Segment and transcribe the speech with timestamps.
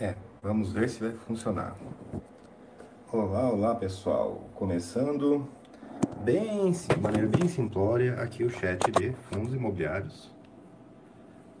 [0.00, 1.76] É, vamos ver se vai funcionar.
[3.10, 4.48] Olá, olá pessoal.
[4.54, 5.48] Começando
[6.22, 10.32] bem, de maneira bem simplória, aqui o chat de fundos imobiliários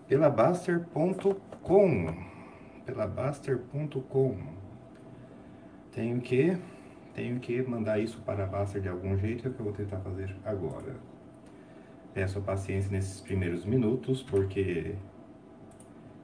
[0.06, 2.14] pela Baster.com.
[2.86, 4.36] Pela Baster.com.
[5.90, 6.56] Tenho que
[7.14, 9.74] tenho que mandar isso para a Baster de algum jeito, é o que eu vou
[9.74, 10.94] tentar fazer agora.
[12.14, 14.94] Peço paciência nesses primeiros minutos, porque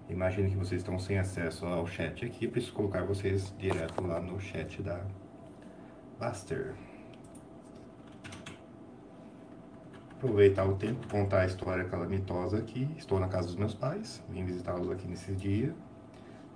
[0.08, 4.38] Imagine que vocês estão sem acesso ao chat aqui, preciso colocar vocês direto lá no
[4.38, 5.00] chat da
[6.20, 6.74] Buster.
[10.12, 12.88] Aproveitar o tempo, contar a história calamitosa aqui.
[12.98, 15.74] Estou na casa dos meus pais, vim visitá-los aqui nesse dia.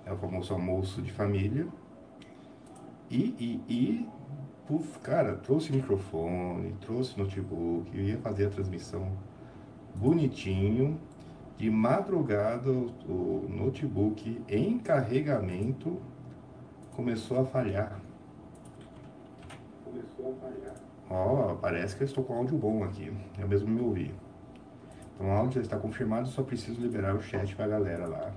[0.05, 1.67] É o famoso almoço de família.
[3.09, 4.09] E, e, e,
[4.67, 9.11] puf, cara, trouxe microfone, trouxe notebook, eu ia fazer a transmissão
[9.95, 10.99] bonitinho
[11.59, 15.99] de madrugada, o notebook em carregamento
[16.95, 17.99] começou a falhar.
[19.83, 20.75] Começou a falhar.
[21.09, 23.11] Ó, oh, parece que eu estou com áudio bom aqui.
[23.37, 24.15] Eu mesmo me ouvi.
[25.13, 28.31] Então o áudio já está confirmado, só preciso liberar o chat para a galera lá.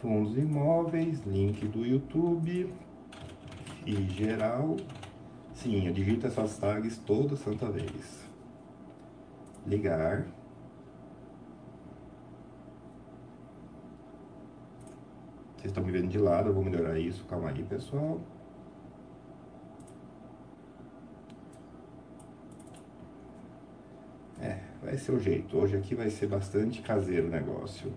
[0.00, 2.72] Fundos imóveis, link do YouTube
[3.84, 4.76] e geral.
[5.52, 8.24] Sim, eu digito essas tags toda santa vez.
[9.66, 10.26] Ligar.
[15.62, 17.24] Vocês estão me vendo de lado, eu vou melhorar isso.
[17.26, 18.20] Calma aí, pessoal.
[24.40, 25.56] É, vai ser o jeito.
[25.56, 27.92] Hoje aqui vai ser bastante caseiro o negócio.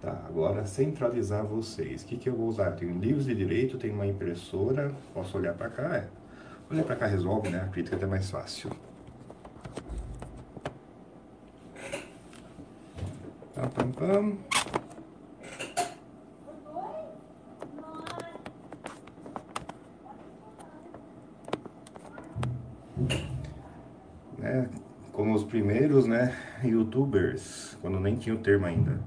[0.00, 2.04] Tá, agora centralizar vocês.
[2.04, 2.70] O que, que eu vou usar?
[2.70, 4.94] tenho livros de direito, tenho uma impressora.
[5.12, 5.96] Posso olhar para cá?
[5.98, 6.08] É.
[6.70, 7.60] Olhar para cá resolve, né?
[7.60, 8.87] Acredito que é até mais fácil.
[14.08, 14.38] Pam.
[24.38, 24.70] Né?
[25.12, 28.98] Como os primeiros, né, youtubers, quando nem tinha o termo ainda.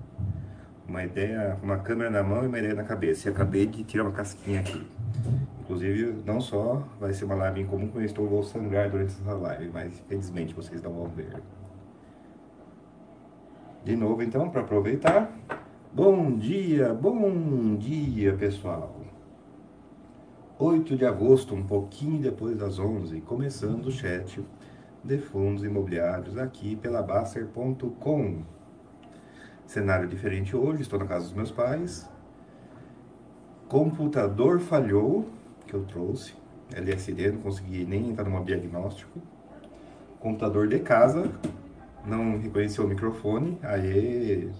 [0.87, 3.27] Uma ideia, uma câmera na mão e uma ideia na cabeça.
[3.27, 4.85] E acabei de tirar uma casquinha aqui.
[5.61, 9.15] Inclusive, não só vai ser uma live em comum, como eu estou vou sangrar durante
[9.19, 11.41] essa live, mas infelizmente vocês não vão ver.
[13.83, 15.35] De novo, então, para aproveitar.
[15.91, 18.95] Bom dia, bom dia, pessoal.
[20.59, 24.39] 8 de agosto, um pouquinho depois das 11, começando o chat
[25.03, 28.43] de fundos imobiliários aqui pela Baster.com.
[29.65, 32.07] Cenário diferente hoje, estou na casa dos meus pais.
[33.67, 35.27] Computador falhou,
[35.65, 36.35] que eu trouxe.
[36.71, 39.19] LSD, não consegui nem entrar no diagnóstico.
[40.19, 41.31] Computador de casa,
[42.05, 44.51] não reconheceu o microfone, aí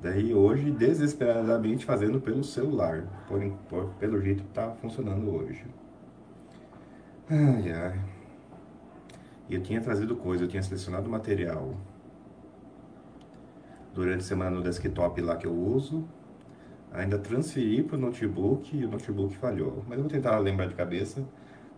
[0.00, 3.04] daí hoje desesperadamente fazendo pelo celular.
[3.26, 5.64] Por, por, pelo jeito tá funcionando hoje.
[7.30, 8.00] Ai ai.
[9.48, 11.74] E eu tinha trazido coisa, eu tinha selecionado material
[13.94, 16.04] durante a semana no desktop lá que eu uso.
[16.92, 19.84] Ainda transferi para o notebook e o notebook falhou.
[19.88, 21.24] Mas eu vou tentar lembrar de cabeça.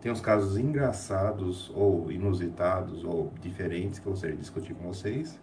[0.01, 5.39] Tem uns casos engraçados ou inusitados ou diferentes que eu gostaria de discutir com vocês.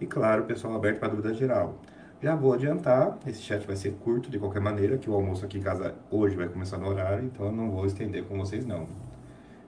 [0.00, 1.76] E claro, pessoal aberto para dúvida geral.
[2.22, 5.58] Já vou adiantar, esse chat vai ser curto de qualquer maneira, que o almoço aqui
[5.58, 8.88] em casa hoje vai começar no horário, então eu não vou estender com vocês não.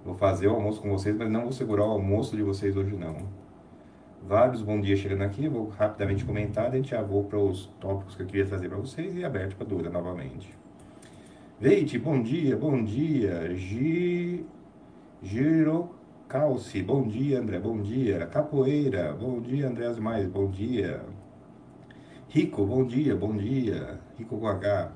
[0.05, 2.97] Vou fazer o almoço com vocês, mas não vou segurar o almoço de vocês hoje
[2.97, 3.17] não.
[4.27, 8.23] Vários bom dia chegando aqui, vou rapidamente comentar, gente já vou para os tópicos que
[8.23, 10.68] eu queria trazer para vocês e aberto para dúvida novamente.
[11.61, 13.53] Veite, bom dia, bom dia.
[13.57, 14.47] Gi...
[15.21, 18.27] Girocalci, bom dia, André, bom dia.
[18.27, 21.03] Capoeira, bom dia, André Mais, bom dia.
[22.29, 23.99] Rico, bom dia, bom dia.
[24.17, 24.93] Rico com H.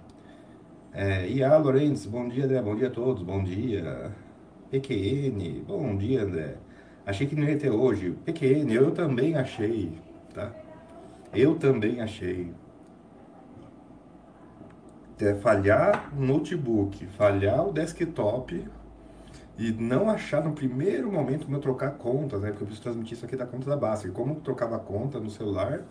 [0.92, 4.12] É, Ia Lorenz, bom dia, André, bom dia a todos, bom dia.
[4.70, 6.58] PQN, bom dia, André.
[7.04, 8.14] Achei que não ia ter hoje.
[8.24, 9.90] PQN, eu também achei,
[10.32, 10.52] tá?
[11.34, 12.52] Eu também achei
[15.24, 18.64] é falhar o notebook, falhar o desktop
[19.58, 22.48] e não achar no primeiro momento como eu trocar contas, né?
[22.48, 24.10] Porque eu preciso transmitir isso aqui da conta da base.
[24.10, 25.82] Como eu trocava a conta no celular,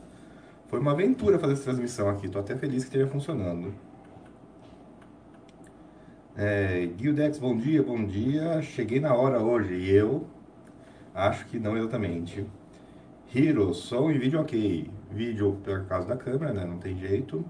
[0.68, 2.28] foi uma aventura fazer essa transmissão aqui.
[2.28, 3.74] Tô até feliz que esteja funcionando.
[6.36, 8.62] É, Guildex, bom dia, bom dia.
[8.62, 10.26] Cheguei na hora hoje e eu
[11.14, 12.46] acho que não exatamente.
[13.34, 14.90] Hero, som e vídeo ok.
[15.12, 16.66] Vídeo por causa da câmera, né?
[16.66, 17.46] Não tem jeito.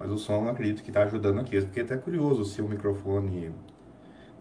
[0.00, 1.60] Mas o som eu acredito que está ajudando aqui.
[1.60, 3.52] Porque é até curioso se o microfone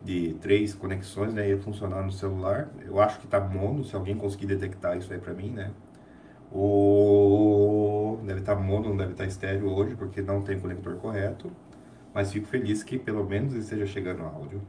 [0.02, 2.70] de três conexões né, ia funcionar no celular.
[2.86, 5.72] Eu acho que está mono, se alguém conseguir detectar isso aí para mim, né?
[6.50, 11.52] O deve estar mono, não deve estar estéreo hoje, porque não tem conector correto.
[12.14, 14.62] Mas fico feliz que pelo menos esteja chegando áudio.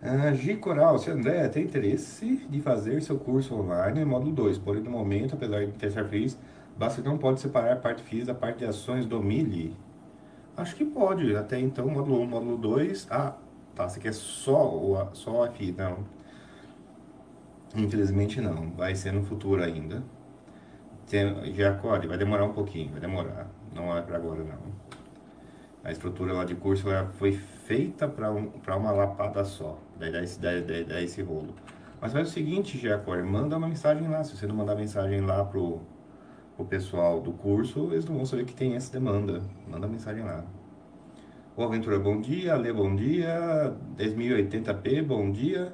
[0.00, 4.58] Ah, G Coral, se André tem interesse de fazer seu curso online em módulo 2,
[4.58, 6.38] porém no momento, apesar de ter ser feliz,
[6.76, 9.76] basta não pode separar a parte física da parte de ações do Mili.
[10.56, 13.08] Acho que pode, até então, módulo 1, módulo 2.
[13.10, 13.34] Ah,
[13.74, 16.04] tá, você quer só o, só a FI, não.
[17.76, 20.02] Infelizmente não, vai ser no futuro ainda.
[21.08, 24.74] Tem, já acorre, vai demorar um pouquinho, vai demorar, não é para agora não.
[25.82, 30.22] A estrutura lá de curso ela foi feita para um, uma lapada só, daí dá
[30.22, 31.54] esse, daí, daí, daí esse rolo.
[32.00, 35.44] Mas faz o seguinte, Jacor, manda uma mensagem lá, se você não mandar mensagem lá
[35.44, 35.82] pro,
[36.56, 39.42] pro pessoal do curso, eles não vão saber que tem essa demanda.
[39.68, 40.44] Manda mensagem lá.
[41.56, 42.56] O Aventura, bom dia.
[42.56, 43.74] Lê, bom dia.
[43.96, 45.72] 10.080p, bom dia.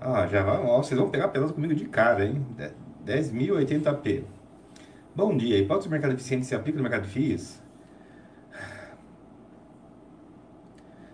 [0.00, 0.58] Ah, já vai.
[0.58, 2.44] Ó, vocês vão pegar pelas comigo de cara, hein?
[3.04, 4.24] 10.080p.
[5.14, 5.58] Bom dia.
[5.58, 7.62] Hipótese do mercado eficiente se aplica no mercado FIIs?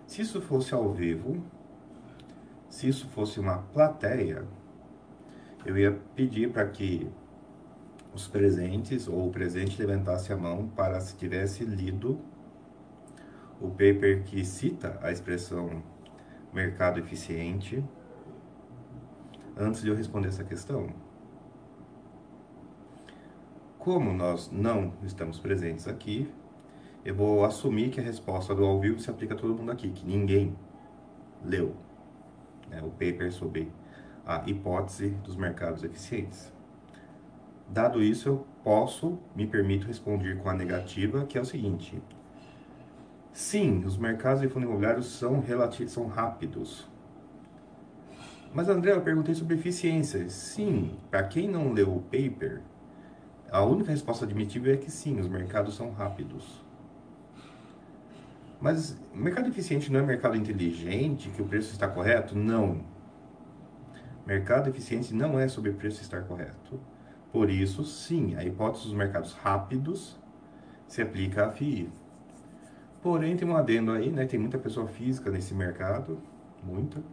[0.05, 1.43] Se isso fosse ao vivo,
[2.69, 4.43] se isso fosse uma plateia,
[5.65, 7.07] eu ia pedir para que
[8.15, 12.17] os presentes ou o presente levantasse a mão para se tivesse lido
[13.59, 15.83] o paper que cita a expressão
[16.53, 17.83] mercado eficiente
[19.57, 20.87] antes de eu responder essa questão.
[23.77, 26.33] Como nós não estamos presentes aqui,
[27.03, 29.91] eu vou assumir que a resposta do ao vivo se aplica a todo mundo aqui,
[29.91, 30.55] que ninguém
[31.43, 31.75] leu
[32.69, 33.71] né, o paper sobre
[34.25, 36.54] a hipótese dos mercados eficientes.
[37.67, 42.01] Dado isso, eu posso, me permito responder com a negativa, que é o seguinte.
[43.33, 45.43] Sim, os mercados de fundo imobiliário são,
[45.87, 46.87] são rápidos.
[48.53, 50.29] Mas, André, eu perguntei sobre eficiência.
[50.29, 52.61] Sim, para quem não leu o paper,
[53.51, 56.63] a única resposta admitível é que sim, os mercados são rápidos.
[58.61, 62.37] Mas mercado eficiente não é mercado inteligente, que o preço está correto?
[62.37, 62.83] Não.
[64.25, 66.79] Mercado eficiente não é sobre o preço estar correto.
[67.35, 70.17] Por isso, sim, a hipótese dos mercados rápidos
[70.87, 71.89] se aplica à FII.
[73.03, 74.25] Porém, tem um adendo aí, né?
[74.25, 76.17] Tem muita pessoa física nesse mercado,
[76.63, 77.03] muita.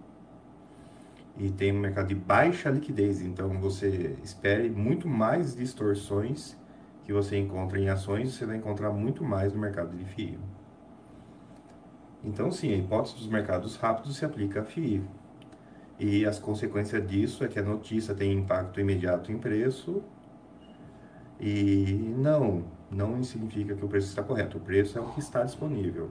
[1.36, 6.56] E tem um mercado de baixa liquidez, então você espere muito mais distorções
[7.04, 10.38] que você encontra em ações, você vai encontrar muito mais no mercado de FII.
[12.22, 15.02] Então, sim, a hipótese dos mercados rápidos se aplica a FII.
[15.98, 20.02] E as consequências disso é que a notícia tem impacto imediato em preço.
[21.42, 24.58] E não, não significa que o preço está correto.
[24.58, 26.10] O preço é o que está disponível.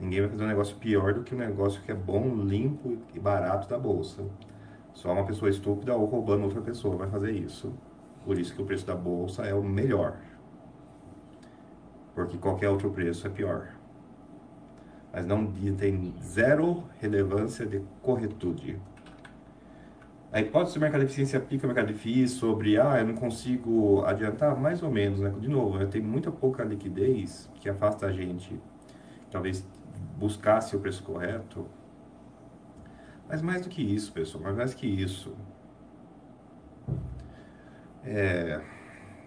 [0.00, 3.20] Ninguém vai fazer um negócio pior do que um negócio que é bom, limpo e
[3.20, 4.24] barato da bolsa.
[4.92, 7.72] Só uma pessoa estúpida ou roubando outra pessoa vai fazer isso.
[8.24, 10.16] Por isso que o preço da bolsa é o melhor.
[12.14, 13.74] Porque qualquer outro preço é pior
[15.14, 15.46] mas não
[15.78, 18.80] tem zero relevância de corretude.
[20.34, 23.14] A hipótese do mercado de eficiência aplica ao mercado de FIIs sobre, ah, eu não
[23.14, 25.32] consigo adiantar, mais ou menos, né?
[25.38, 28.60] De novo, eu tenho muita pouca liquidez que afasta a gente,
[29.30, 29.64] talvez
[30.18, 31.64] buscasse o preço correto.
[33.28, 35.32] Mas mais do que isso, pessoal, mais que isso.
[38.02, 38.60] É,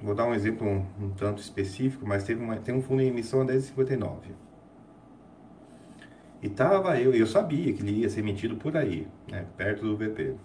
[0.03, 3.07] vou dar um exemplo um, um tanto específico, mas teve uma, tem um fundo em
[3.07, 4.47] emissão a 10,59
[6.41, 9.95] e tava eu, eu sabia que ele ia ser emitido por aí, né, perto do
[9.95, 10.35] VP.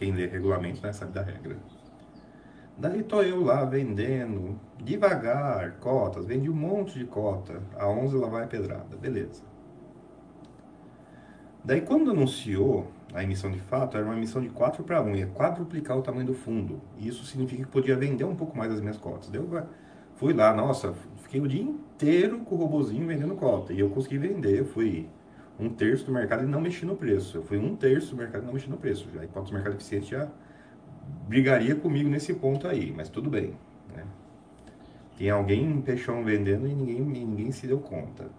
[0.00, 1.58] Quem lê regulamento né, sabe da regra.
[2.78, 8.26] Daí tô eu lá vendendo, devagar, cotas, vendi um monte de cota, a 11 lá
[8.26, 9.42] vai a pedrada, beleza.
[11.62, 15.26] Daí quando anunciou a emissão de fato, era uma emissão de 4 para 1, ia
[15.26, 16.80] quadruplicar o tamanho do fundo.
[16.98, 19.28] Isso significa que podia vender um pouco mais das minhas cotas.
[19.28, 19.66] Daí eu
[20.16, 23.74] fui lá, nossa, fiquei o dia inteiro com o robozinho vendendo cota.
[23.74, 25.10] E eu consegui vender, eu fui
[25.60, 27.36] um terço do mercado e não mexi no preço.
[27.36, 29.08] Eu fui um terço do mercado e não mexi no preço.
[29.14, 30.28] Já hipótese do mercado eficiente já
[31.28, 33.54] brigaria comigo nesse ponto aí, mas tudo bem.
[33.94, 34.04] Né?
[35.18, 38.30] Tem alguém um peixão vendendo e ninguém, ninguém se deu conta.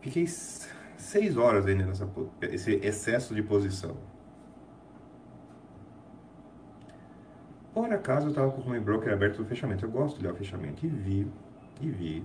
[0.00, 2.08] Fiquei seis horas vendendo essa,
[2.42, 3.96] esse excesso de posição.
[7.72, 9.84] Por acaso eu estava com o home broker aberto no fechamento.
[9.84, 10.84] Eu gosto de olhar o fechamento.
[10.84, 11.26] E vi,
[11.80, 12.24] e vi,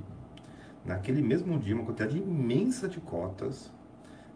[0.86, 3.72] naquele mesmo dia, uma quantidade imensa de cotas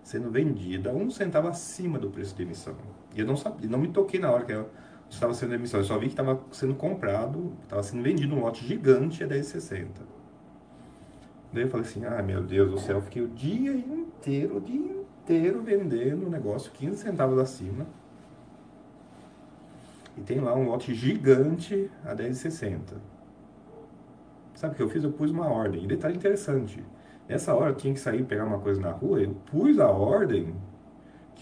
[0.03, 2.75] sendo vendida um centavo acima do preço de emissão.
[3.15, 4.65] E eu não sabia, não me toquei na hora que
[5.09, 5.79] estava sendo emissão.
[5.79, 9.87] Eu só vi que estava sendo comprado, estava sendo vendido um lote gigante a 10,60.
[11.51, 15.05] Daí eu falei assim, ah, meu Deus do céu, fiquei o dia inteiro, o dia
[15.23, 17.85] inteiro vendendo o negócio 15 centavos acima
[20.19, 22.79] e tem lá um lote gigante a 10,60.
[24.59, 25.05] Sabe o que eu fiz?
[25.05, 25.85] Eu pus uma ordem.
[25.85, 26.83] E detalhe interessante,
[27.29, 30.53] nessa hora eu tinha que sair pegar uma coisa na rua, eu pus a ordem,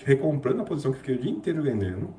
[0.05, 2.13] recomprando a posição que fiquei o dia inteiro vendendo.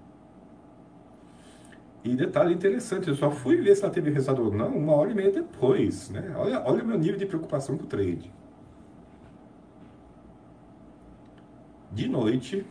[2.03, 5.13] E detalhe interessante, eu só fui ver se ela teve resultado ou não uma hora
[5.13, 6.11] e meia depois.
[6.11, 6.35] Né?
[6.37, 8.33] Olha, olha o meu nível de preocupação com o trade.
[11.93, 12.67] De noite,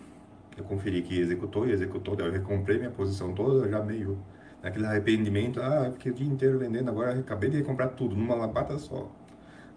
[0.57, 4.17] eu conferi que executou e executou, eu recomprei minha posição toda, já meio
[4.67, 8.77] naquele arrependimento, ah, fiquei o dia inteiro vendendo, agora acabei de recomprar tudo, numa labata
[8.77, 9.09] só.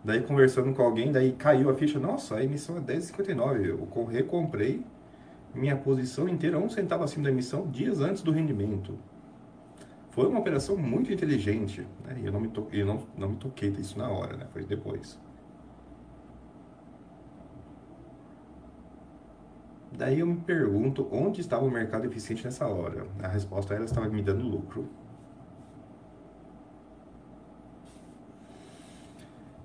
[0.02, 4.84] Daí conversando com alguém, daí caiu a ficha, nossa, a emissão é 10,59, eu recomprei
[5.54, 8.98] minha posição inteira um centavo acima da emissão dias antes do rendimento.
[10.10, 12.20] Foi uma operação muito inteligente, né?
[12.22, 12.66] eu não me, to...
[12.72, 14.46] eu não, não me toquei disso na hora, né?
[14.52, 15.18] foi depois.
[20.00, 23.06] Daí eu me pergunto onde estava o mercado eficiente nessa hora.
[23.22, 24.88] A resposta era estava me dando lucro.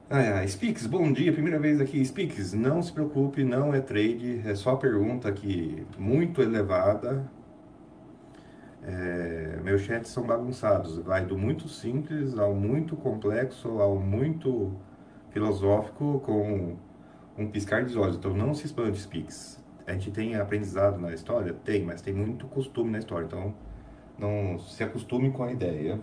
[0.10, 2.04] Ah, Spix, bom dia, primeira vez aqui.
[2.04, 7.25] Spix, não se preocupe, não é trade, é só pergunta aqui muito elevada.
[8.84, 14.74] É, meus chats são bagunçados, vai do muito simples ao muito complexo, ao muito
[15.30, 16.75] filosófico, com
[17.38, 18.18] um piscar de olhos.
[18.18, 21.54] Então não se espante, Spix a gente tem aprendizado na história?
[21.54, 23.54] Tem, mas tem muito costume na história, então
[24.18, 26.00] não se acostume com a ideia.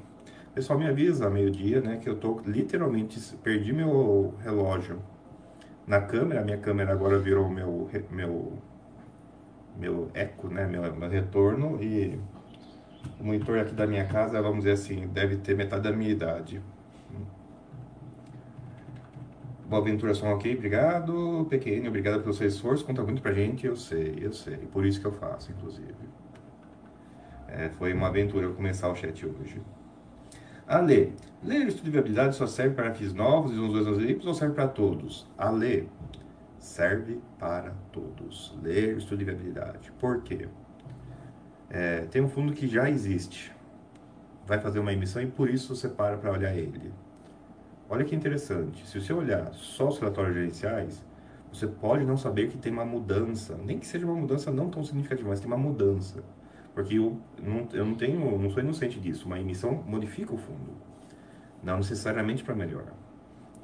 [0.50, 5.00] O pessoal me avisa meio-dia, né, que eu tô literalmente perdi meu relógio
[5.86, 8.58] na câmera, minha câmera agora virou meu meu
[9.76, 12.20] meu eco, né, meu, meu retorno e
[13.18, 16.62] o monitor aqui da minha casa, vamos dizer assim, deve ter metade da minha idade.
[19.72, 21.46] Boaventura Som Ok, obrigado.
[21.48, 24.58] PQN, obrigado pelo seu esforço, conta muito pra gente, eu sei, eu sei.
[24.58, 25.94] Por isso que eu faço, inclusive.
[27.48, 29.62] É, foi uma aventura começar o chat hoje.
[30.66, 34.34] Ale, ler estudo de viabilidade só serve para FIs novos e uns dois anos ou
[34.34, 35.26] serve para todos?
[35.38, 35.88] Ale,
[36.58, 38.54] serve para todos.
[38.62, 39.90] Ler estudo de viabilidade.
[39.98, 40.48] Por quê?
[41.70, 43.50] É, tem um fundo que já existe.
[44.46, 46.92] Vai fazer uma emissão e por isso você para para olhar ele.
[47.92, 51.04] Olha que interessante, se você olhar só os relatórios gerenciais,
[51.52, 54.82] você pode não saber que tem uma mudança, nem que seja uma mudança não tão
[54.82, 56.24] significativa, mas tem uma mudança.
[56.74, 60.72] Porque eu não, eu não tenho, não sou inocente disso, uma emissão modifica o fundo,
[61.62, 62.86] não necessariamente para melhor.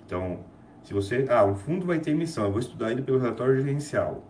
[0.04, 0.40] Então,
[0.82, 4.22] se você, ah, o fundo vai ter emissão, eu vou estudar ele pelo relatório gerencial.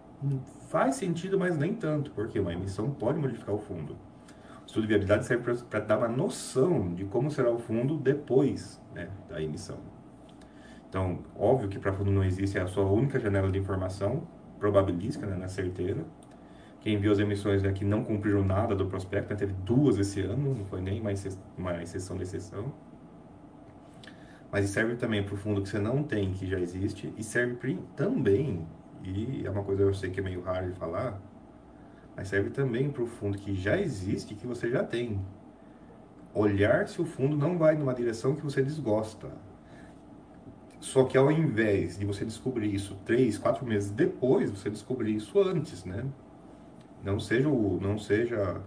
[0.69, 3.97] Faz sentido, mas nem tanto, porque uma emissão pode modificar o fundo.
[4.69, 9.09] Estudo de viabilidade serve para dar uma noção de como será o fundo depois né,
[9.27, 9.79] da emissão.
[10.87, 15.27] Então, óbvio que para fundo não existe é a sua única janela de informação, probabilística,
[15.27, 16.05] né, na certeira.
[16.83, 20.21] Quem viu as emissões aqui né, não cumpriram nada do prospecto, né, teve duas esse
[20.21, 21.13] ano, não foi nem uma
[21.83, 22.71] exceção de exceção.
[24.53, 27.79] Mas serve também para o fundo que você não tem, que já existe, e serve
[27.97, 28.67] também,
[29.03, 31.19] e é uma coisa que eu sei que é meio raro de falar,
[32.19, 35.25] mas serve também para o fundo que já existe, que você já tem,
[36.35, 39.31] olhar se o fundo não vai numa direção que você desgosta.
[40.81, 45.41] Só que ao invés de você descobrir isso três, quatro meses depois, você descobrir isso
[45.41, 46.05] antes, né?
[47.05, 48.61] Não seja o, não seja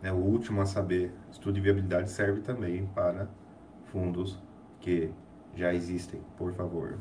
[0.00, 1.12] né, o último a saber.
[1.32, 3.28] Estudo de viabilidade serve também para
[3.86, 4.38] fundos
[4.78, 5.10] que
[5.56, 7.00] já existem, por favor.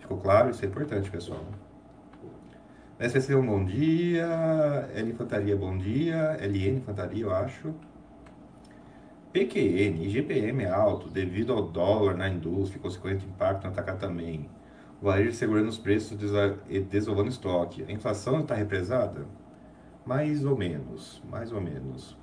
[0.00, 0.50] Ficou claro?
[0.50, 1.44] Isso é importante, pessoal.
[3.00, 4.26] SSC, um bom dia.
[4.92, 6.36] L Infantaria, bom dia.
[6.40, 7.72] LN Infantaria, eu acho.
[9.32, 14.50] PQN GPM é alto devido ao dólar na indústria, consequente impacto no atacar também.
[15.00, 16.18] O varejo segurando os preços
[16.68, 17.84] e desovando estoque.
[17.84, 19.26] A inflação está represada?
[20.04, 22.18] Mais ou menos, mais ou menos.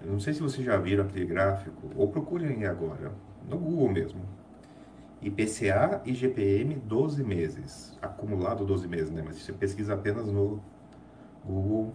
[0.00, 3.12] Eu não sei se vocês já viram aquele gráfico, ou procurem agora,
[3.46, 4.39] no Google mesmo.
[5.22, 9.22] IPCA e GPM 12 meses, acumulado 12 meses, né?
[9.24, 10.62] Mas você pesquisa apenas no
[11.44, 11.92] Google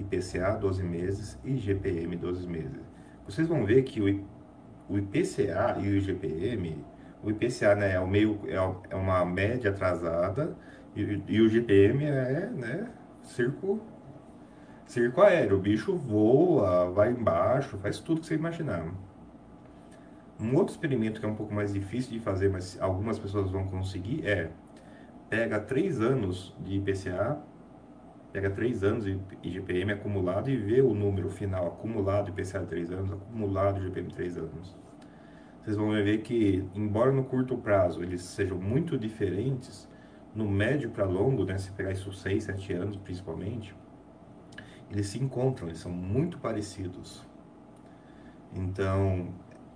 [0.00, 2.80] IPCA 12 meses e GPM 12 meses.
[3.24, 6.84] Vocês vão ver que o, IPCA e o IGPM,
[7.22, 8.56] o IPCA né, é, o meio, é,
[8.90, 10.56] é uma média atrasada
[10.96, 12.90] e, e, o GPM é né,
[13.22, 13.80] circo,
[14.86, 15.56] circo aéreo.
[15.56, 18.84] O bicho voa, vai embaixo, faz tudo que você imaginar.
[20.40, 23.66] Um outro experimento que é um pouco mais difícil de fazer, mas algumas pessoas vão
[23.66, 24.50] conseguir, é
[25.28, 27.40] pega três anos de IPCA
[28.32, 32.90] pega três anos de IGPM acumulado e vê o número final acumulado IPCA de três
[32.90, 34.76] anos, acumulado IGPM de três anos.
[35.62, 39.88] Vocês vão ver que, embora no curto prazo eles sejam muito diferentes,
[40.34, 43.74] no médio para longo, né, se pegar isso seis, sete anos principalmente,
[44.90, 47.26] eles se encontram, eles são muito parecidos.
[48.54, 49.28] Então,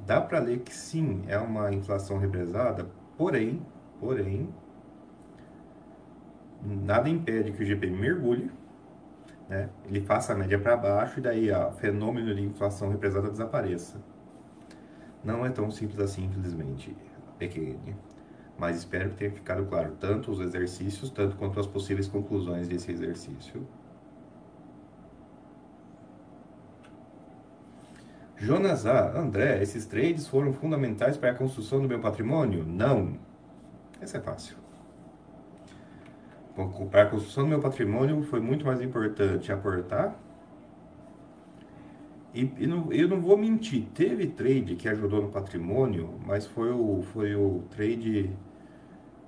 [0.07, 3.65] dá para ler que sim, é uma inflação represada, porém,
[3.99, 4.49] porém,
[6.63, 8.51] nada impede que o GP mergulhe,
[9.49, 9.69] né?
[9.87, 14.01] ele faça a média para baixo e daí o fenômeno de inflação represada desapareça.
[15.23, 16.95] Não é tão simples assim, infelizmente,
[17.39, 17.97] pequeno.
[18.59, 22.93] Mas espero que tenha ficado claro tanto os exercícios, tanto quanto as possíveis conclusões desse
[22.93, 23.67] exercício.
[28.37, 29.19] Jonas A.
[29.19, 32.65] André, esses trades foram fundamentais para a construção do meu patrimônio?
[32.67, 33.17] Não.
[34.01, 34.57] Essa é fácil.
[36.91, 40.15] Para a construção do meu patrimônio foi muito mais importante aportar.
[42.33, 46.73] E, e não, eu não vou mentir, teve trade que ajudou no patrimônio, mas foi
[46.73, 48.31] o, foi o trade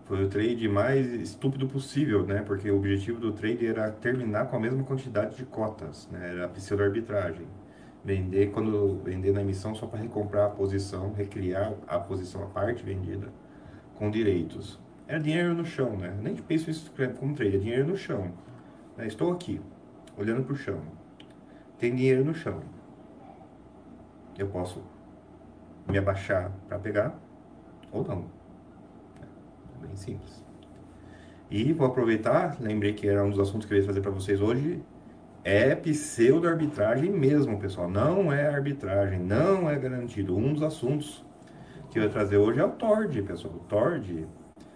[0.06, 2.42] foi o trade mais estúpido possível, né?
[2.42, 6.30] Porque o objetivo do trade era terminar com a mesma quantidade de cotas, né?
[6.30, 7.46] Era a pseudo-arbitragem.
[8.06, 12.84] Vender quando vender na emissão só para recomprar a posição, recriar a posição a parte
[12.84, 13.32] vendida
[13.96, 14.78] com direitos.
[15.08, 16.16] Era dinheiro no chão, né?
[16.22, 18.30] Nem penso isso como trade, é dinheiro no chão.
[18.96, 19.08] Né?
[19.08, 19.60] Estou aqui,
[20.16, 20.80] olhando para o chão.
[21.80, 22.62] Tem dinheiro no chão.
[24.38, 24.80] Eu posso
[25.88, 27.18] me abaixar para pegar
[27.90, 28.26] ou não.
[29.82, 30.44] É bem simples.
[31.50, 34.40] E vou aproveitar, lembrei que era um dos assuntos que eu ia fazer para vocês
[34.40, 34.80] hoje,
[35.46, 37.88] é pseudo-arbitragem mesmo, pessoal.
[37.88, 40.36] Não é arbitragem, não é garantido.
[40.36, 41.24] Um dos assuntos
[41.88, 43.54] que eu ia trazer hoje é o TORD, pessoal.
[43.54, 44.26] O TORD,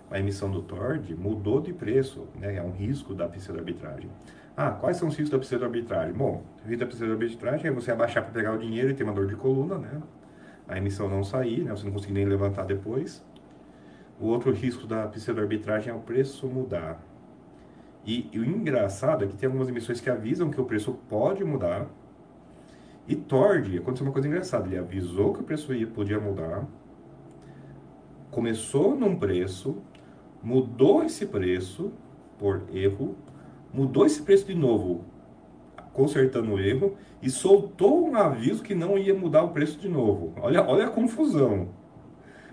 [0.08, 2.54] a emissão do TORD mudou de preço, né?
[2.54, 4.08] É um risco da pseudo-arbitragem.
[4.56, 6.14] Ah, quais são os riscos da pseudo-arbitragem?
[6.14, 9.12] Bom, o risco da pseudo-arbitragem é você abaixar para pegar o dinheiro e ter uma
[9.12, 10.00] dor de coluna, né?
[10.68, 11.72] A emissão não sair, né?
[11.72, 13.24] Você não conseguir nem levantar depois.
[14.20, 17.02] O outro risco da pseudo-arbitragem é o preço mudar.
[18.04, 21.44] E, e, o engraçado é que tem algumas emissões que avisam que o preço pode
[21.44, 21.86] mudar.
[23.06, 26.66] E Tord, aconteceu uma coisa engraçada, ele avisou que o preço ia, podia mudar,
[28.30, 29.82] começou num preço,
[30.42, 31.92] mudou esse preço
[32.38, 33.16] por erro,
[33.72, 35.04] mudou esse preço de novo,
[35.92, 40.32] consertando o erro, e soltou um aviso que não ia mudar o preço de novo.
[40.40, 41.68] Olha, olha a confusão.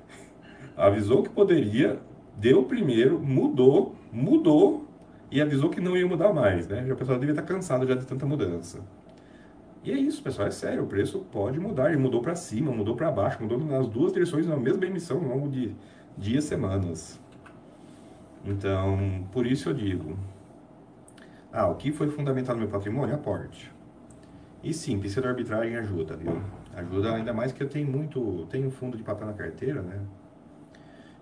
[0.75, 1.99] Avisou que poderia,
[2.35, 4.86] deu primeiro, mudou, mudou,
[5.29, 6.85] e avisou que não ia mudar mais, né?
[6.85, 8.79] Já o pessoal devia estar cansado já de tanta mudança.
[9.83, 12.95] E é isso, pessoal, é sério, o preço pode mudar, ele mudou para cima, mudou
[12.95, 15.73] para baixo, mudou nas duas direções na mesma emissão ao longo de
[16.17, 17.19] dias, semanas.
[18.45, 20.17] Então, por isso eu digo,
[21.51, 23.15] ah, o que foi fundamental no meu patrimônio?
[23.15, 23.71] Aporte.
[24.63, 26.41] E sim, pseudo arbitragem ajuda, viu?
[26.75, 29.99] Ajuda ainda mais que eu tenho muito, tenho fundo de papel na carteira, né?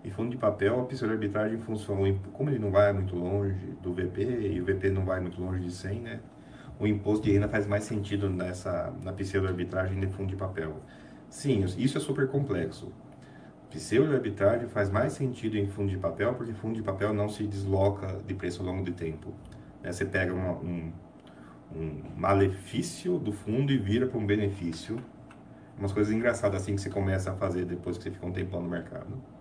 [0.06, 4.22] E fundo de papel, a pseudo-arbitragem funciona, como ele não vai muito longe do VP,
[4.54, 6.20] e o VP não vai muito longe de 100, né?
[6.80, 10.80] O imposto de renda faz mais sentido nessa, na pseudo-arbitragem de fundo de papel.
[11.28, 12.94] Sim, isso é super complexo.
[13.72, 18.20] Pseudo-arbitragem faz mais sentido em fundo de papel, porque fundo de papel não se desloca
[18.28, 19.34] de preço ao longo de tempo.
[19.82, 19.92] Né?
[19.92, 20.92] Você pega uma, um,
[21.76, 24.98] um malefício do fundo e vira para um benefício.
[25.80, 28.62] Umas coisas engraçadas assim que você começa a fazer depois que você fica um tempão
[28.62, 29.35] no mercado.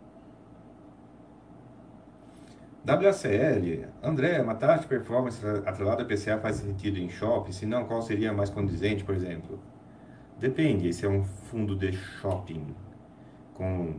[2.87, 7.51] WACL, André, uma taxa de performance atrelada a PCA faz sentido em shopping?
[7.51, 9.59] Se não, qual seria mais condizente, por exemplo?
[10.39, 12.75] Depende, esse é um fundo de shopping
[13.55, 13.95] com,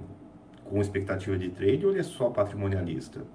[0.63, 3.26] com expectativa de trade ou ele é só patrimonialista?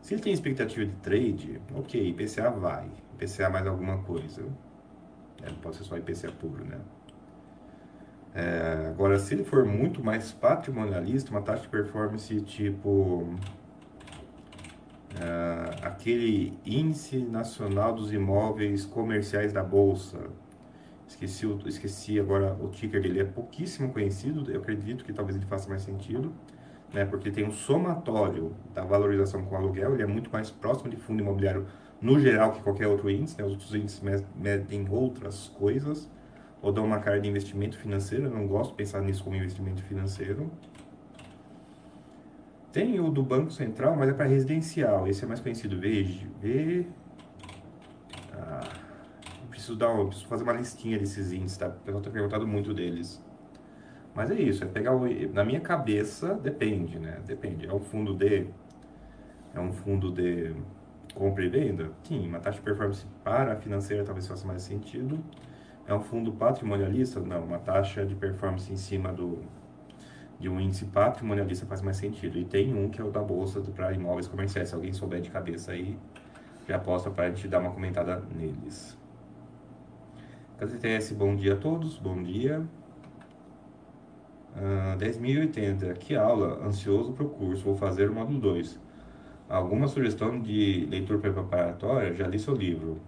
[0.00, 2.90] Se ele tem expectativa de trade, ok, IPCA vai.
[3.14, 4.42] IPCA mais alguma coisa.
[5.40, 6.80] É, não pode ser só IPCA puro, né?
[8.34, 13.36] É, agora, se ele for muito mais patrimonialista, uma taxa de performance tipo
[15.16, 20.18] uh, aquele índice nacional dos imóveis comerciais da bolsa.
[21.06, 25.46] Esqueci, o, esqueci agora o ticker dele, é pouquíssimo conhecido, eu acredito que talvez ele
[25.46, 26.32] faça mais sentido,
[26.92, 30.96] né, porque tem um somatório da valorização com aluguel, ele é muito mais próximo de
[30.96, 31.66] fundo imobiliário
[32.00, 34.02] no geral que qualquer outro índice, né, os outros índices
[34.34, 36.10] medem outras coisas,
[36.62, 39.82] ou dão uma cara de investimento financeiro, eu não gosto de pensar nisso como investimento
[39.82, 40.50] financeiro.
[42.72, 45.06] Tem o do Banco Central, mas é para residencial.
[45.06, 45.78] Esse é mais conhecido.
[45.78, 46.86] Veja, V.
[48.32, 48.66] Ah,
[49.50, 51.68] preciso, dar, preciso fazer uma listinha desses índices, tá?
[51.68, 53.22] O pessoal tem perguntado muito deles.
[54.14, 55.06] Mas é isso, é pegar o.
[55.32, 57.20] Na minha cabeça, depende, né?
[57.26, 57.66] Depende.
[57.66, 58.46] É um fundo de.
[59.54, 60.54] É um fundo de
[61.14, 61.90] compra e venda?
[62.04, 65.22] Sim, uma taxa de performance para a financeira talvez faça mais sentido.
[65.86, 67.20] É um fundo patrimonialista?
[67.20, 69.40] Não, uma taxa de performance em cima do
[70.42, 72.36] de um índice patrimonialista faz mais sentido.
[72.36, 74.68] E tem um que é o da Bolsa para imóveis comerciais.
[74.68, 75.96] Se alguém souber de cabeça aí,
[76.68, 78.98] já posta para a gente dar uma comentada neles.
[80.58, 82.60] KTTS, bom dia a todos, bom dia.
[84.56, 88.80] Uh, 10.080, que aula, ansioso para o curso, vou fazer o módulo 2.
[89.48, 92.12] Alguma sugestão de leitura preparatória?
[92.14, 93.00] Já li seu livro.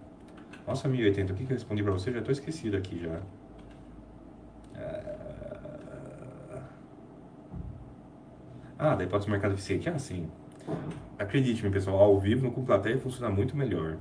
[0.65, 2.13] Nossa, 1080, o que, que eu respondi para você?
[2.13, 3.19] Já estou esquecido aqui já.
[8.85, 9.89] Ah, daí pode ser mercado eficiente.
[9.89, 10.29] Ah, sim.
[11.17, 13.97] Acredite-me, pessoal, ao vivo no com plateia funciona muito melhor.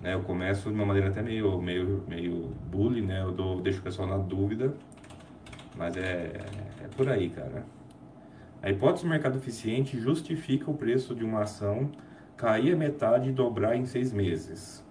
[0.00, 3.20] Né, eu começo de uma maneira até meio, meio, meio bully, né?
[3.20, 4.72] Eu dou, deixo o pessoal na dúvida.
[5.76, 6.30] Mas é,
[6.84, 7.66] é por aí, cara.
[8.62, 11.90] A hipótese do mercado eficiente justifica o preço de uma ação
[12.36, 14.86] cair a metade e dobrar em seis meses.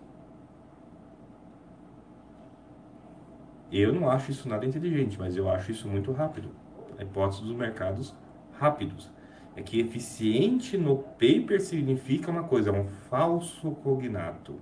[3.71, 6.66] Eu não acho isso nada inteligente, mas eu acho isso muito rápido.
[6.97, 8.15] A hipótese dos mercados
[8.59, 9.11] rápidos.
[9.55, 14.55] É que eficiente no paper significa uma coisa, é um falso cognato.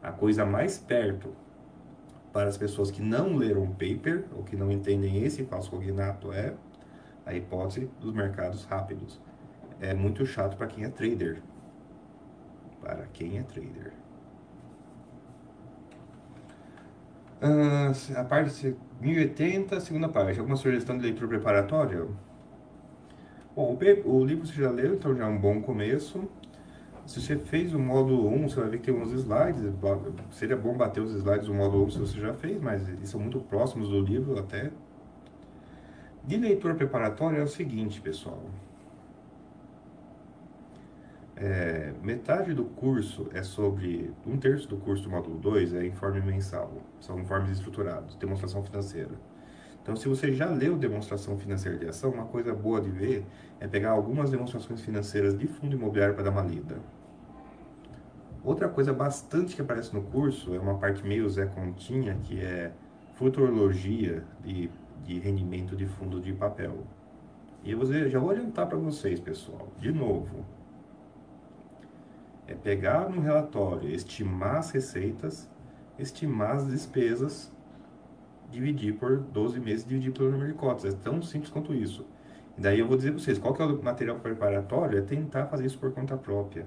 [0.00, 1.34] A coisa mais perto
[2.32, 6.32] para as pessoas que não leram o paper ou que não entendem esse falso cognato
[6.32, 6.54] é
[7.26, 9.20] a hipótese dos mercados rápidos.
[9.80, 11.42] É muito chato para quem é trader.
[12.80, 13.92] Para quem é trader.
[17.40, 20.40] Uh, a parte 1080, segunda parte.
[20.40, 22.04] Alguma sugestão de leitura preparatória?
[23.54, 26.28] Bom, o, o livro você já leu, então já é um bom começo.
[27.06, 29.62] Se você fez o módulo 1, você vai ver que tem uns slides.
[30.32, 33.20] Seria bom bater os slides do módulo 1 se você já fez, mas eles são
[33.20, 34.70] muito próximos do livro até.
[36.24, 38.42] De leitura preparatória é o seguinte, pessoal.
[41.40, 44.12] É, metade do curso é sobre.
[44.26, 46.72] Um terço do curso do módulo 2 é informe mensal.
[46.98, 49.12] São informes estruturados, demonstração financeira.
[49.80, 53.24] Então, se você já leu demonstração financeira de ação, uma coisa boa de ver
[53.60, 56.76] é pegar algumas demonstrações financeiras de fundo imobiliário para dar uma lida.
[58.42, 62.72] Outra coisa bastante que aparece no curso é uma parte meio Zé Continha, que é
[63.14, 64.68] futurologia de,
[65.04, 66.84] de rendimento de fundo de papel.
[67.62, 70.57] E eu já vou adiantar para vocês, pessoal, de novo.
[72.48, 75.48] É pegar no relatório, estimar as receitas,
[75.98, 77.52] estimar as despesas,
[78.50, 80.94] dividir por 12 meses, dividir pelo número de cotas.
[80.94, 82.06] É tão simples quanto isso.
[82.56, 84.98] E daí eu vou dizer para vocês, qual que é o material preparatório?
[84.98, 86.66] É tentar fazer isso por conta própria.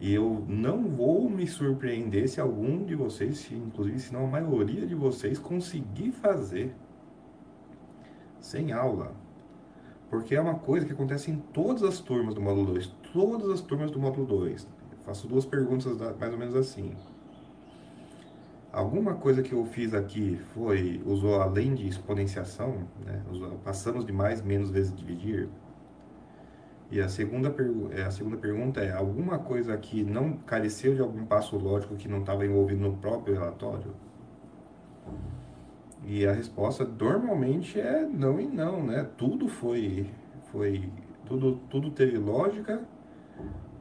[0.00, 4.28] E eu não vou me surpreender se algum de vocês, se, inclusive se não a
[4.28, 6.74] maioria de vocês, conseguir fazer
[8.40, 9.12] sem aula.
[10.10, 12.86] Porque é uma coisa que acontece em todas as turmas do módulo 2.
[13.12, 14.68] Todas as turmas do módulo 2.
[15.04, 16.94] Faço duas perguntas mais ou menos assim.
[18.70, 23.22] Alguma coisa que eu fiz aqui foi, usou além de exponenciação, né?
[23.64, 25.48] Passamos de mais, menos vezes dividir?
[26.90, 27.54] E a segunda,
[27.90, 32.08] é, a segunda pergunta é: alguma coisa que não careceu de algum passo lógico que
[32.08, 33.94] não estava envolvido no próprio relatório?
[36.04, 39.08] E a resposta normalmente é não e não, né?
[39.16, 40.10] Tudo foi,
[40.52, 40.90] foi
[41.26, 42.82] tudo, tudo teve lógica,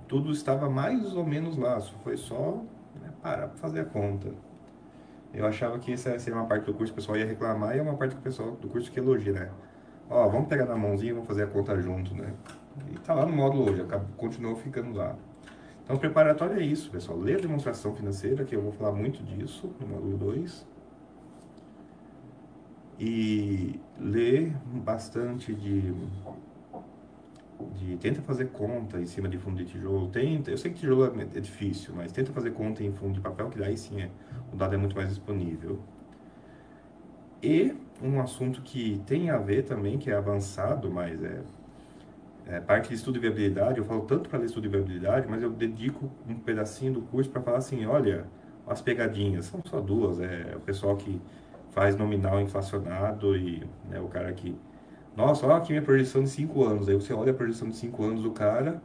[0.07, 2.63] tudo estava mais ou menos lá, foi só
[2.99, 4.31] né, parar para fazer a conta.
[5.33, 7.79] Eu achava que essa seria uma parte do curso que o pessoal ia reclamar e
[7.79, 9.51] é uma parte do pessoal do curso que elogia, né?
[10.09, 12.33] Ó, vamos pegar na mãozinha e vamos fazer a conta junto, né?
[12.91, 15.15] E tá lá no módulo hoje, continuou ficando lá.
[15.83, 17.17] Então, preparatório é isso, pessoal.
[17.17, 20.67] Ler a demonstração financeira, que eu vou falar muito disso no módulo 2.
[22.99, 25.93] E ler bastante de,
[27.75, 27.97] de.
[27.97, 30.07] Tenta fazer conta em cima de fundo de tijolo.
[30.09, 33.21] Tenta, eu sei que tijolo é, é difícil, mas tenta fazer conta em fundo de
[33.21, 34.09] papel, que daí sim é,
[34.53, 35.79] o dado é muito mais disponível.
[37.41, 41.41] E um assunto que tem a ver também, que é avançado, mas é
[42.47, 45.49] é, parte de estudo de viabilidade, eu falo tanto para estudo de viabilidade, mas eu
[45.49, 48.25] dedico um pedacinho do curso para falar assim, olha,
[48.65, 51.21] as pegadinhas, são só duas, é o pessoal que
[51.71, 54.55] faz nominal inflacionado e né, o cara que,
[55.17, 58.03] nossa, olha aqui minha projeção de 5 anos, aí você olha a projeção de 5
[58.03, 58.79] anos do cara,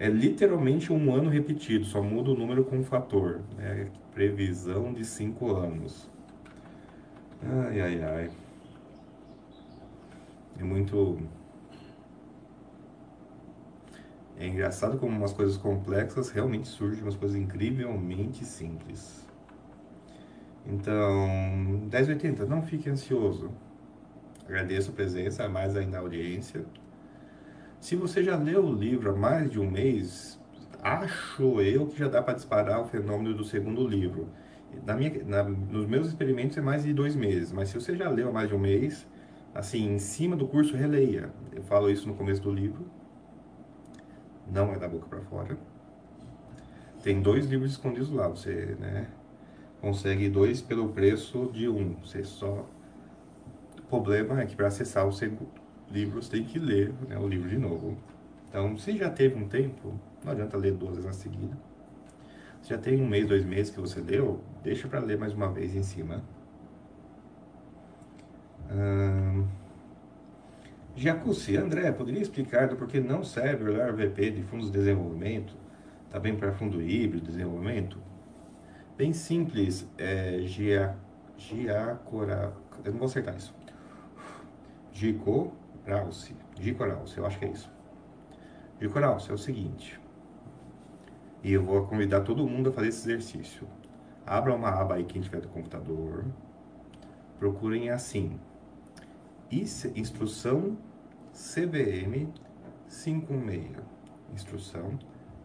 [0.00, 5.04] é literalmente um ano repetido, só muda o número com um fator, né, previsão de
[5.04, 6.10] 5 anos.
[7.40, 8.30] Ai, ai, ai.
[10.58, 11.18] É muito
[14.38, 19.24] é engraçado como umas coisas complexas realmente surgem umas coisas incrivelmente simples.
[20.66, 21.28] Então,
[21.88, 23.52] 1080, não fique ansioso.
[24.46, 26.64] Agradeço a presença, mais ainda a audiência.
[27.80, 30.40] Se você já leu o livro há mais de um mês,
[30.82, 34.28] acho eu que já dá para disparar o fenômeno do segundo livro.
[34.84, 38.08] Na minha, na, nos meus experimentos é mais de dois meses, mas se você já
[38.08, 39.06] leu há mais de um mês,
[39.54, 41.30] assim, em cima do curso, releia.
[41.52, 42.86] Eu falo isso no começo do livro
[44.46, 45.58] não é da boca para fora.
[47.02, 49.08] Tem dois livros escondidos lá, você, né?
[49.80, 51.94] consegue dois pelo preço de um.
[51.96, 52.68] Você só.
[53.86, 55.48] O problema é que para acessar o segundo
[55.88, 57.96] livro você tem que ler né, o livro de novo.
[58.48, 59.94] Então, se já teve um tempo,
[60.24, 61.56] não adianta ler duas vezes na seguida.
[62.60, 65.48] Se já tem um mês, dois meses que você leu, deixa para ler mais uma
[65.52, 66.20] vez em cima.
[68.72, 69.46] Hum...
[71.56, 75.54] André, poderia explicar do porquê não serve olhar VP de fundos de desenvolvimento,
[76.10, 77.98] também para fundo híbrido, desenvolvimento?
[78.96, 80.96] Bem simples, é Gia,
[81.36, 83.54] Giacora, eu não vou acertar isso.
[84.96, 85.52] Gico
[85.86, 87.70] Rausi, Gico Rausi, eu acho que é isso.
[88.80, 90.00] Gico Rausi é o seguinte,
[91.44, 93.68] e eu vou convidar todo mundo a fazer esse exercício.
[94.24, 96.24] Abra uma aba aí quem tiver do computador,
[97.38, 98.40] procurem assim,
[99.94, 100.78] instrução
[101.30, 102.32] CVM
[102.88, 103.76] 56.
[104.32, 104.98] Instrução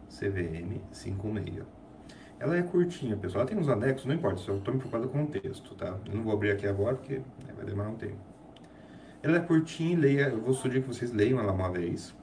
[0.08, 1.66] CVM 56.
[2.40, 3.42] Ela é curtinha, pessoal.
[3.42, 5.98] Ela tem uns anexos, não importa, só estou me preocupado com o texto, tá?
[6.06, 8.31] Eu não vou abrir aqui agora porque né, vai demorar um tempo.
[9.22, 12.14] Ela é curtinha, leia, eu vou sugerir que vocês leiam ela uma vez.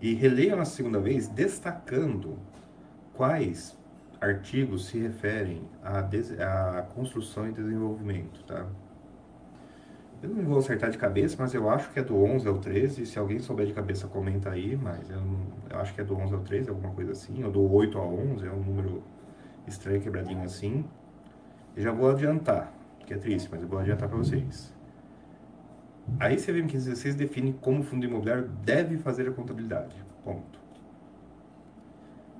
[0.00, 2.38] E releiam na segunda vez, destacando
[3.14, 3.78] quais
[4.20, 6.00] artigos se referem à,
[6.78, 8.66] à construção e desenvolvimento, tá?
[10.22, 13.06] Eu não vou acertar de cabeça, mas eu acho que é do 11 ao 13.
[13.06, 14.76] Se alguém souber de cabeça, comenta aí.
[14.76, 17.42] Mas eu, não, eu acho que é do 11 ao 13, alguma coisa assim.
[17.42, 19.02] Ou do 8 ao 11, é um número
[19.66, 20.84] estranho, quebradinho assim.
[21.76, 22.72] E já vou adiantar,
[23.04, 24.72] que é triste, mas eu vou adiantar para vocês.
[26.18, 29.94] Vê que 1516 define como o fundo imobiliário deve fazer a contabilidade.
[30.24, 30.60] Ponto.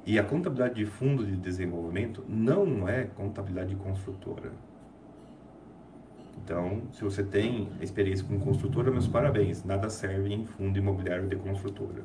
[0.04, 4.52] E a contabilidade de fundo de desenvolvimento não é contabilidade de construtora.
[6.44, 9.62] Então, se você tem experiência com construtora, meus parabéns.
[9.64, 12.02] Nada serve em fundo imobiliário de construtora.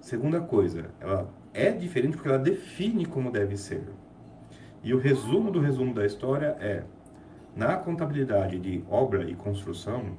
[0.00, 3.82] Segunda coisa, ela é diferente porque ela define como deve ser.
[4.82, 6.84] E o resumo do resumo da história é:
[7.56, 10.18] na contabilidade de obra e construção,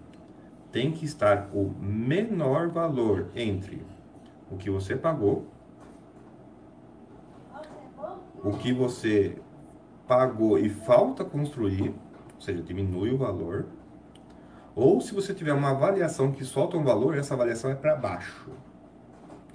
[0.71, 3.85] tem que estar o menor valor entre
[4.49, 5.45] o que você pagou,
[8.43, 9.39] o que você
[10.07, 11.93] pagou e falta construir,
[12.33, 13.67] ou seja, diminui o valor.
[14.75, 18.49] Ou se você tiver uma avaliação que solta um valor, essa avaliação é para baixo.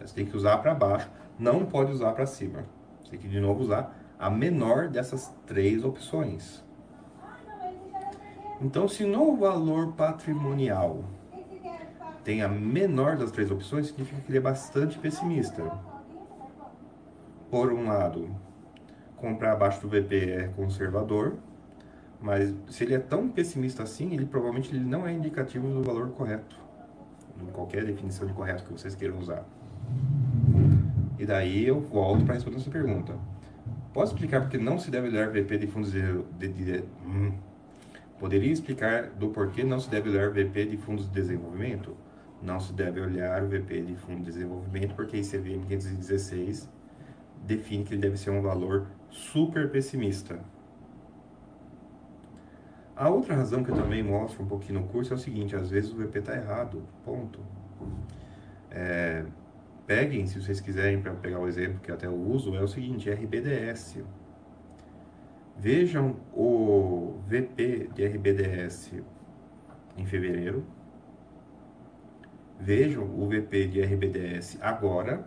[0.00, 2.64] Você tem que usar para baixo, não pode usar para cima.
[3.00, 6.62] Você tem que de novo usar a menor dessas três opções.
[8.62, 11.04] Então, se no valor patrimonial
[12.22, 15.68] tem a menor das três opções, significa que ele é bastante pessimista.
[17.50, 18.30] Por um lado,
[19.16, 21.34] comprar abaixo do VP é conservador,
[22.20, 26.10] mas se ele é tão pessimista assim, ele provavelmente ele não é indicativo do valor
[26.10, 26.56] correto,
[27.42, 29.44] em qualquer definição de correto que vocês queiram usar.
[31.18, 33.14] E daí eu volto para responder essa pergunta.
[33.92, 37.32] Posso explicar porque não se deve olhar VP de fundos de, de, de, de hum.
[38.22, 41.96] Poderia explicar do porquê não se deve olhar VP de fundos de desenvolvimento?
[42.40, 46.70] Não se deve olhar o VP de fundo de desenvolvimento porque ICVM 516
[47.44, 50.38] define que ele deve ser um valor super pessimista.
[52.94, 55.68] A outra razão que eu também mostro um pouquinho no curso é o seguinte, às
[55.68, 57.40] vezes o VP está errado, ponto.
[58.70, 59.24] É,
[59.84, 63.10] peguem, se vocês quiserem, para pegar o exemplo que até eu uso, é o seguinte,
[63.10, 63.98] RBDS.
[65.56, 68.92] Vejam o VP de RBDS
[69.96, 70.64] em fevereiro.
[72.58, 75.24] Vejam o VP de RBDS agora.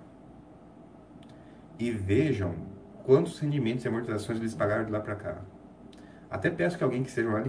[1.78, 2.56] E vejam
[3.04, 5.42] quantos rendimentos e amortizações eles pagaram de lá para cá.
[6.30, 7.44] Até peço que alguém que esteja lá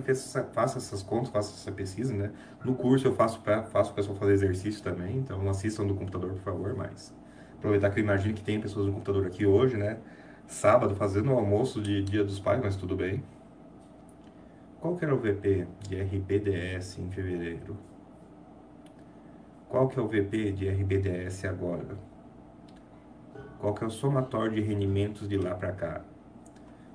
[0.52, 2.30] faça essas contas, faça essa pesquisa, né?
[2.64, 6.42] No curso eu faço faço o pessoal fazer exercício também, então assistam do computador, por
[6.42, 7.14] favor, mas
[7.56, 9.98] aproveitar que eu imagino que tem pessoas no computador aqui hoje, né?
[10.46, 13.22] Sábado, fazendo o almoço de Dia dos Pais, mas tudo bem.
[14.80, 17.76] Qual que era o VP de RBDS em fevereiro?
[19.68, 21.96] Qual que é o VP de RBDS agora?
[23.58, 26.04] qual que é o somatório de rendimentos de lá para cá.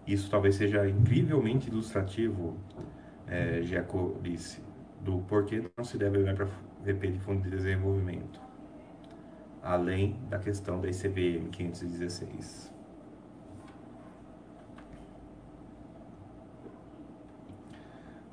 [0.06, 2.58] Isso talvez seja incrivelmente ilustrativo,
[3.28, 4.62] é, Jaco disse,
[5.02, 6.48] do porquê não se deve olhar para
[6.84, 8.40] VP de fundo de desenvolvimento,
[9.62, 12.81] além da questão da ICBM 516.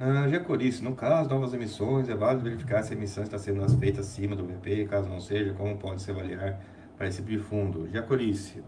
[0.01, 4.01] Ah, Jacorice, no caso, novas emissões, é válido verificar se a emissão está sendo feita
[4.01, 6.61] acima do VP, caso não seja, como pode se avaliar
[6.97, 7.89] para esse de fundo.
[7.91, 8.63] Jacolice.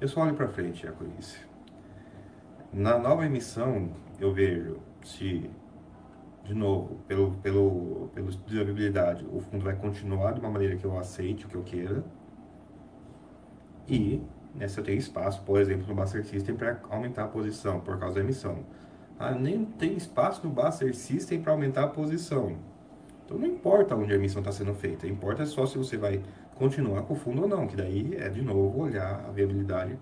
[0.00, 1.38] Eu só olho para frente, Jacolice.
[2.72, 5.50] Na nova emissão, eu vejo se,
[6.44, 10.76] de novo, pelo, pelo, pelo estudo de viabilidade, o fundo vai continuar de uma maneira
[10.76, 12.04] que eu aceite, o que eu queira.
[13.88, 14.22] E
[14.54, 17.98] né, se eu tenho espaço, por exemplo, no Buster System para aumentar a posição por
[17.98, 18.64] causa da emissão.
[19.24, 22.56] Ah, nem tem espaço no Buster System para aumentar a posição.
[23.24, 26.20] Então não importa onde a emissão está sendo feita, importa só se você vai
[26.56, 29.96] continuar com o fundo ou não, que daí é de novo olhar a viabilidade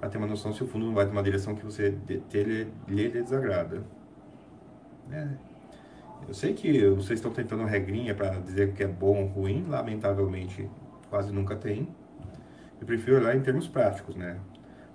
[0.00, 2.72] para ter uma noção se o fundo não vai ter uma direção que você lhe,
[2.88, 3.82] lhe desagrada.
[5.10, 5.28] É.
[6.26, 10.66] Eu sei que vocês estão tentando regrinha para dizer que é bom ou ruim, lamentavelmente
[11.10, 11.86] quase nunca tem.
[12.80, 14.40] Eu prefiro olhar em termos práticos, né?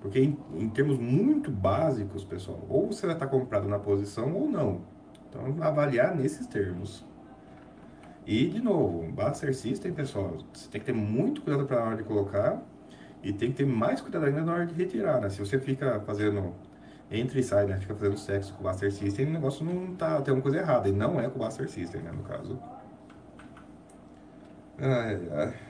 [0.07, 4.49] Porque em, em termos muito básicos, pessoal, ou você vai estar comprado na posição ou
[4.49, 4.81] não.
[5.29, 7.05] Então, avaliar nesses termos.
[8.25, 11.97] E, de novo, Buster System, pessoal, você tem que ter muito cuidado para a hora
[11.97, 12.61] de colocar
[13.21, 15.29] e tem que ter mais cuidado ainda na hora de retirar, né?
[15.29, 16.53] Se você fica fazendo
[17.11, 17.75] entra e sai, né?
[17.75, 20.87] Fica fazendo sexo com o Buster System, o negócio não tá, tem uma coisa errada.
[20.87, 22.57] E não é com o Buster System, né, no caso.
[24.79, 25.66] Ai, ai.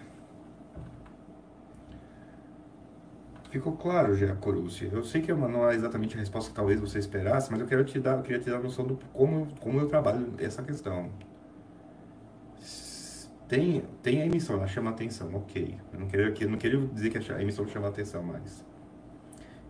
[3.50, 4.90] Ficou claro já, Corucci.
[4.92, 7.84] Eu sei que não é exatamente a resposta que talvez você esperasse, mas eu quero
[7.84, 11.10] te dar, eu queria te dar a noção do como, como eu trabalho essa questão.
[13.48, 15.78] Tem, tem a emissão, ela chama atenção, ok.
[15.94, 18.66] Eu não queria, eu não queria dizer que a emissão chama atenção, mas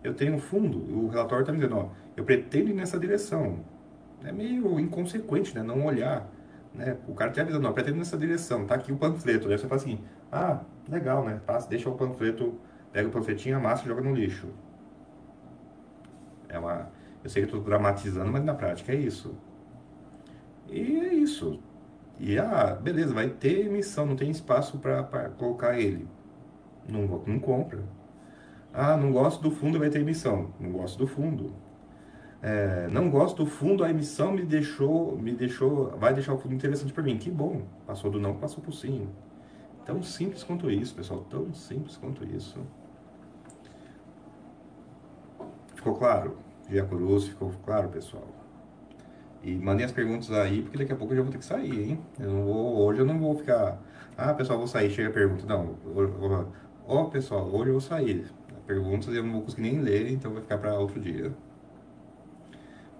[0.02, 3.60] eu tenho um fundo, o relatório está me dizendo, ó, eu pretendo ir nessa direção.
[4.24, 5.62] É meio inconsequente, né?
[5.62, 6.28] Não olhar.
[6.74, 6.96] Né?
[7.06, 9.48] O cara te avisando, não, eu pretendo ir nessa direção, tá aqui o panfleto.
[9.48, 10.00] Aí você fala assim,
[10.32, 11.40] ah, legal, né?
[11.46, 12.54] Passa, deixa o panfleto,
[12.92, 14.48] pega o panfletinho, amassa e joga no lixo.
[16.48, 16.90] É uma...
[17.22, 19.34] Eu sei que estou dramatizando, mas na prática é isso.
[20.68, 21.60] E é isso.
[22.18, 26.06] E, ah, beleza, vai ter emissão, não tem espaço para colocar ele.
[26.88, 27.82] Não, não compra.
[28.72, 30.52] Ah, não gosto do fundo, vai ter emissão.
[30.58, 31.52] Não gosto do fundo.
[32.40, 36.54] É, não gosto do fundo, a emissão me deixou, me deixou, vai deixar o fundo
[36.54, 37.18] interessante para mim.
[37.18, 39.08] Que bom, passou do não, passou por sim.
[39.84, 42.60] Tão simples quanto isso, pessoal, tão simples quanto isso.
[45.88, 46.36] Ficou claro?
[46.68, 48.26] Giacurus, ficou claro, pessoal?
[49.42, 51.90] E mandem as perguntas aí, porque daqui a pouco eu já vou ter que sair,
[51.90, 52.00] hein?
[52.18, 53.80] Eu não vou, hoje eu não vou ficar.
[54.16, 55.46] Ah, pessoal, vou sair, chega a pergunta.
[55.46, 55.76] Não,
[56.86, 58.26] ó, pessoal, hoje eu vou sair
[58.68, 61.32] perguntas eu não vou conseguir nem ler, então vai ficar para outro dia.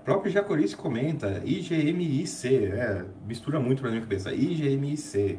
[0.00, 5.38] O próprio Jacorice comenta, IGMIC, é, mistura muito para minha cabeça, IGMIC.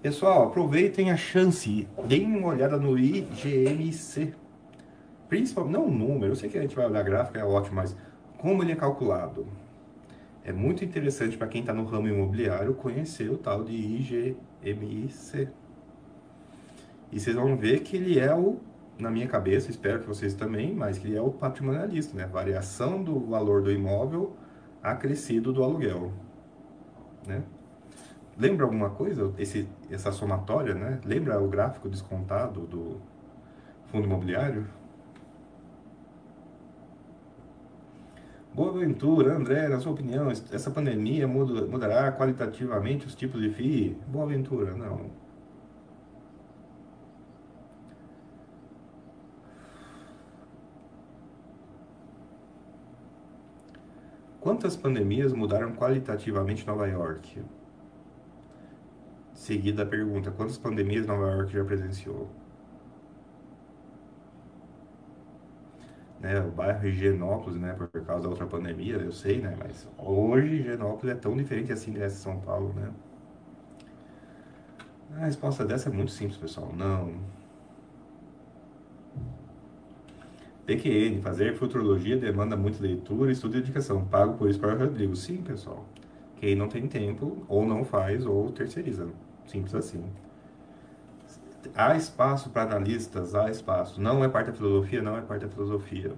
[0.00, 4.34] Pessoal, aproveitem a chance, deem uma olhada no IGMIC.
[5.32, 7.96] Principalmente, não o número, eu sei que a gente vai olhar gráfico, é ótimo, mas
[8.36, 9.46] como ele é calculado.
[10.44, 15.48] É muito interessante para quem está no ramo imobiliário conhecer o tal de IGMIC.
[17.10, 18.58] E vocês vão ver que ele é o
[18.98, 22.26] na minha cabeça, espero que vocês também, mas que é o patrimonialista, né?
[22.26, 24.36] Variação do valor do imóvel
[24.82, 26.12] acrescido do aluguel,
[27.26, 27.42] né?
[28.36, 31.00] Lembra alguma coisa esse essa somatória, né?
[31.06, 33.00] Lembra o gráfico descontado do
[33.86, 34.81] fundo imobiliário?
[38.54, 43.96] Boa Ventura, André, na sua opinião, essa pandemia mudará qualitativamente os tipos de FII?
[44.06, 45.10] Boa Ventura, não.
[54.38, 57.42] Quantas pandemias mudaram qualitativamente Nova York?
[59.32, 62.28] Seguida a pergunta: quantas pandemias Nova York já presenciou?
[66.22, 70.54] Né, o bairro Higienópolis, né, por causa da outra pandemia, eu sei, né, mas hoje
[70.54, 72.90] Higienópolis é tão diferente assim dessa São Paulo, né?
[75.16, 76.72] A resposta dessa é muito simples, pessoal.
[76.74, 77.12] Não.
[80.64, 84.04] PQN, fazer futurologia demanda muita leitura, estudo e dedicação.
[84.04, 85.14] Pago por isso para o Rodrigo.
[85.16, 85.84] Sim, pessoal.
[86.36, 89.08] Quem não tem tempo, ou não faz, ou terceiriza.
[89.46, 90.04] Simples assim.
[91.74, 94.00] Há espaço para analistas, há espaço.
[94.00, 96.14] Não é parte da filosofia, não é parte da filosofia.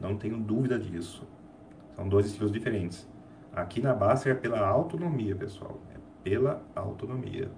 [0.00, 1.26] Não tenho dúvida disso.
[1.94, 3.08] São dois estilos diferentes.
[3.52, 5.80] Aqui na base é pela autonomia, pessoal.
[5.94, 7.50] É pela autonomia.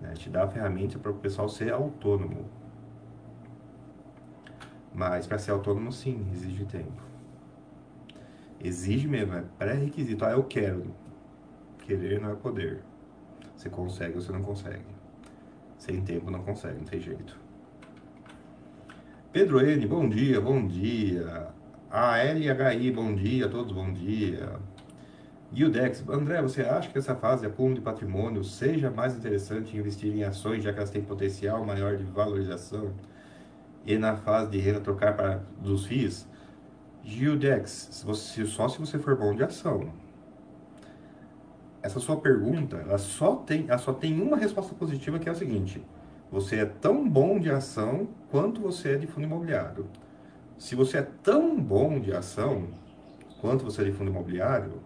[0.00, 0.12] Né?
[0.14, 2.48] Te dá a ferramenta para o pessoal ser autônomo.
[4.92, 7.02] Mas para ser autônomo, sim, exige tempo.
[8.60, 10.24] Exige mesmo, é pré-requisito.
[10.24, 10.94] Ah, eu quero.
[11.78, 12.82] Querer não é poder.
[13.54, 14.93] Você consegue ou você não consegue.
[15.84, 17.38] Sem tempo não consegue, não tem jeito.
[19.30, 21.48] Pedro N, bom dia, bom dia.
[21.90, 24.58] A LHI, bom dia, todos bom dia.
[25.52, 30.10] Guildex, André, você acha que essa fase de acúmulo de patrimônio seja mais interessante investir
[30.10, 32.94] em ações, já que elas têm potencial maior de valorização?
[33.86, 36.26] e na fase de renda trocar para dos FIIs,
[37.02, 39.92] Gildex, se você, só se você for bom de ação.
[41.84, 45.34] Essa sua pergunta, ela só tem, ela só tem uma resposta positiva que é o
[45.34, 45.84] seguinte:
[46.32, 49.86] Você é tão bom de ação quanto você é de fundo imobiliário.
[50.56, 52.68] Se você é tão bom de ação
[53.38, 54.80] quanto você é de fundo imobiliário,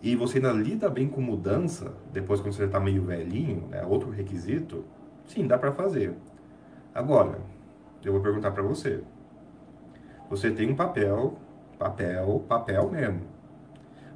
[0.00, 4.08] e você ainda lida bem com mudança, depois quando você está meio velhinho, né, outro
[4.08, 4.84] requisito,
[5.26, 6.14] sim, dá para fazer.
[6.94, 7.40] Agora,
[8.04, 9.02] eu vou perguntar para você.
[10.30, 11.36] Você tem um papel,
[11.76, 13.31] papel, papel mesmo,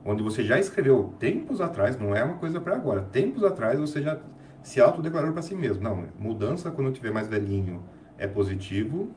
[0.07, 4.01] onde você já escreveu tempos atrás, não é uma coisa para agora, tempos atrás você
[4.01, 4.19] já
[4.63, 5.83] se autodeclarou para si mesmo.
[5.83, 7.83] Não, mudança quando eu tiver mais velhinho
[8.17, 9.11] é positivo,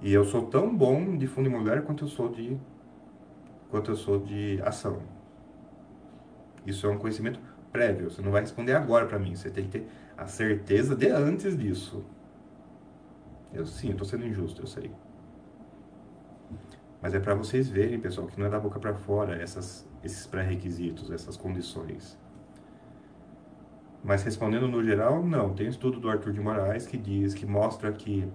[0.00, 2.58] e eu sou tão bom de fundo imobiliário quanto eu sou de
[3.70, 5.00] quanto eu sou de ação.
[6.66, 8.10] Isso é um conhecimento prévio.
[8.10, 9.34] Você não vai responder agora para mim.
[9.34, 12.04] Você tem que ter a certeza de antes disso.
[13.52, 14.90] Eu sim, tô sendo injusto, eu sei.
[17.02, 20.24] Mas é para vocês verem, pessoal, que não é da boca para fora essas, esses
[20.24, 22.16] pré-requisitos, essas condições.
[24.04, 25.52] Mas respondendo no geral, não.
[25.52, 28.28] Tem um estudo do Arthur de Moraes que diz, que mostra que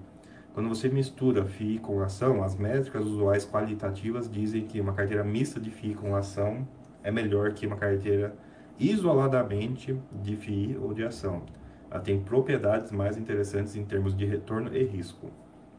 [0.53, 5.59] quando você mistura FII com ação, as métricas usuais qualitativas dizem que uma carteira mista
[5.59, 6.67] de FII com ação
[7.03, 8.35] é melhor que uma carteira
[8.79, 11.43] isoladamente de FII ou de ação.
[11.89, 15.31] Ela tem propriedades mais interessantes em termos de retorno e risco.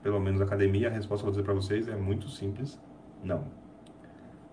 [0.02, 2.80] Pelo menos academia, a resposta que eu vou dizer para vocês é muito simples:
[3.22, 3.44] não.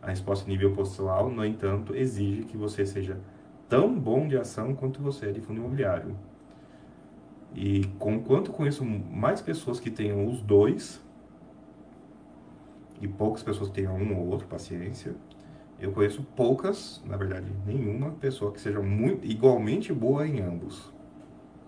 [0.02, 3.20] A resposta nível postural, no entanto, exige que você seja
[3.68, 6.16] tão bom de ação quanto você é de fundo imobiliário.
[7.54, 11.02] E com quanto conheço mais pessoas que tenham os dois,
[13.02, 15.16] e poucas pessoas que tenham um ou outro, paciência,
[15.80, 20.94] eu conheço poucas, na verdade nenhuma, pessoa que seja muito, igualmente boa em ambos,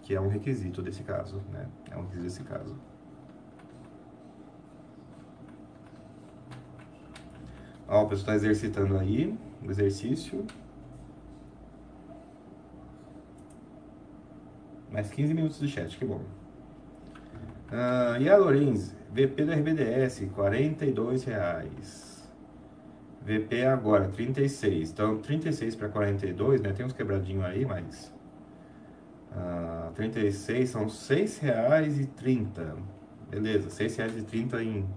[0.01, 1.67] que é um requisito desse caso, né?
[1.91, 2.75] É um requisito desse caso.
[7.87, 10.45] Ó, o pessoal está exercitando aí o exercício.
[14.91, 16.21] Mais 15 minutos de chat, que bom.
[17.69, 20.29] Uh, e a Lorenz, VP do RBDS, R$
[21.25, 22.29] reais.
[23.21, 24.91] VP agora, 36.
[24.91, 26.71] Então, 36 para 42, né?
[26.71, 28.13] Tem uns quebradinhos aí, mas...
[29.31, 32.75] Uh, 36 são R$ 6,30.
[33.29, 34.87] Beleza, R$ 6,30 em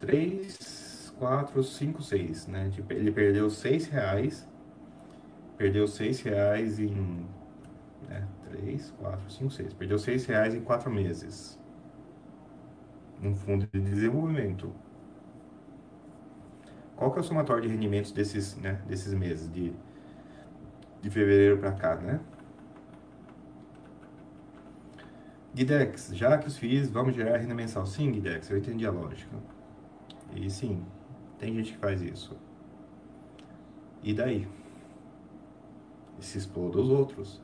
[0.00, 0.79] 3,
[1.20, 2.70] 4, 5, 6, né?
[2.70, 4.46] Tipo, ele perdeu R$ 6,00.
[5.58, 7.26] Perdeu R$ 6,00 em...
[8.08, 8.26] Né?
[8.48, 9.74] 3, 4, 5, 6.
[9.74, 11.60] Perdeu R$ 6,00 em 4 meses.
[13.22, 14.72] Um fundo de desenvolvimento.
[16.96, 19.74] Qual que é o somatório de rendimentos desses, né, desses meses, de,
[21.02, 22.18] de fevereiro para cá, né?
[25.54, 27.84] Guidex, já que os FIIs vamos gerar renda mensal.
[27.84, 29.36] Sim, Guidex, eu entendi a lógica.
[30.34, 30.82] E sim,
[31.40, 32.36] tem gente que faz isso.
[34.02, 34.46] E daí?
[36.18, 37.40] E se exploda os outros.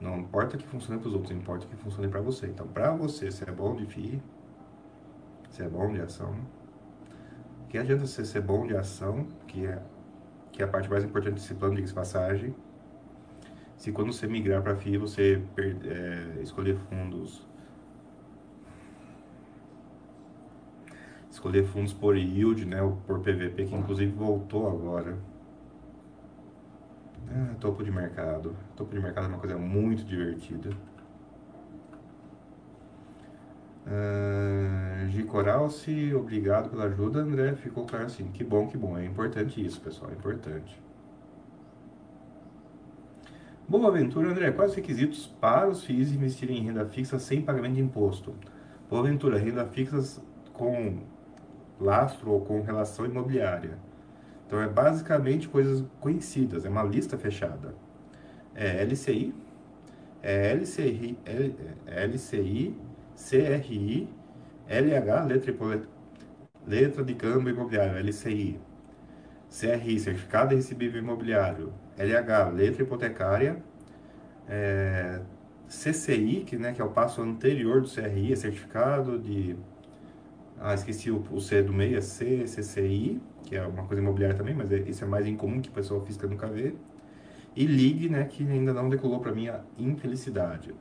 [0.00, 2.46] Não importa que funcione para os outros, importa que funcione para você.
[2.46, 4.22] Então, para você, se é bom de FII,
[5.50, 6.36] se é bom de ação,
[7.68, 9.82] que adianta você ser bom de ação, que é,
[10.52, 12.54] que é a parte mais importante desse plano de passagem,
[13.76, 17.45] se quando você migrar para FII você é, escolher fundos
[21.46, 25.16] escolher fundos por yield, né, por PVP, que inclusive voltou agora.
[27.30, 28.54] Ah, topo de mercado.
[28.74, 30.70] Topo de mercado é uma coisa muito divertida.
[33.86, 35.22] Uh, G.
[35.24, 37.54] Coralce, obrigado pela ajuda, André.
[37.54, 38.28] Ficou claro assim.
[38.28, 38.98] Que bom, que bom.
[38.98, 40.10] É importante isso, pessoal.
[40.10, 40.80] É importante.
[43.68, 44.50] Boa aventura, André.
[44.50, 48.34] Quais os requisitos para os FIIs investirem em renda fixa sem pagamento de imposto?
[48.88, 50.20] Boa aventura, renda fixa
[50.52, 50.98] com
[51.80, 53.78] lastro ou com relação imobiliária.
[54.46, 57.74] Então é basicamente coisas conhecidas, é uma lista fechada.
[58.54, 59.34] É LCI,
[60.22, 61.18] é LCI,
[61.86, 62.76] é LCI
[63.16, 64.08] CRI,
[64.68, 65.88] LH, letra,
[66.66, 68.60] letra de câmbio imobiliário, LCI,
[69.48, 73.62] CRI, certificado de recebível imobiliário, LH, letra hipotecária,
[74.46, 75.20] é,
[75.66, 79.56] CCI, que, né, que é o passo anterior do CRI, é certificado de.
[80.60, 84.36] Ah, esqueci o, o C do meio, é C, CCI, que é uma coisa imobiliária
[84.36, 86.74] também, mas é, isso é mais incomum que a pessoa física nunca vê.
[87.54, 90.74] E LIG, né, que ainda não decolou para minha infelicidade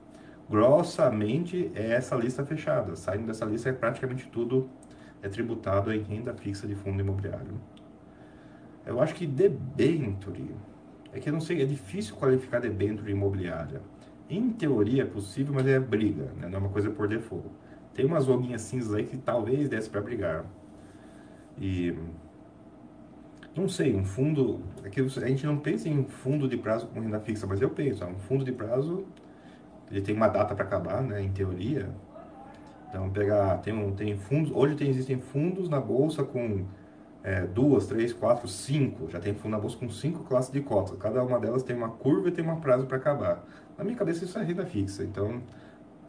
[0.50, 2.96] grossamente é essa lista fechada.
[2.96, 4.70] Saindo dessa lista é praticamente tudo
[5.22, 7.60] é tributado em renda fixa de fundo imobiliário.
[8.86, 10.52] Eu acho que debenture,
[11.12, 13.82] é que eu não sei, é difícil qualificar debenture imobiliária.
[14.30, 16.48] Em teoria é possível, mas é briga, né?
[16.48, 17.50] não é uma coisa por default.
[17.96, 20.46] Tem umas olhinhas cinzas aí que talvez desse para brigar.
[21.58, 21.96] E
[23.56, 27.22] não sei, um fundo, é a gente não pensa em fundo de prazo com renda
[27.22, 29.06] fixa, mas eu penso, um fundo de prazo
[29.90, 31.90] ele tem uma data para acabar, né, em teoria.
[32.90, 36.66] Então pegar, tem tem fundos, hoje tem, existem fundos na bolsa com
[37.24, 40.98] é, duas, três, quatro, cinco, já tem fundo na bolsa com cinco classes de cotas.
[40.98, 43.44] Cada uma delas tem uma curva e tem um prazo para acabar.
[43.78, 45.42] Na minha cabeça isso é renda fixa, então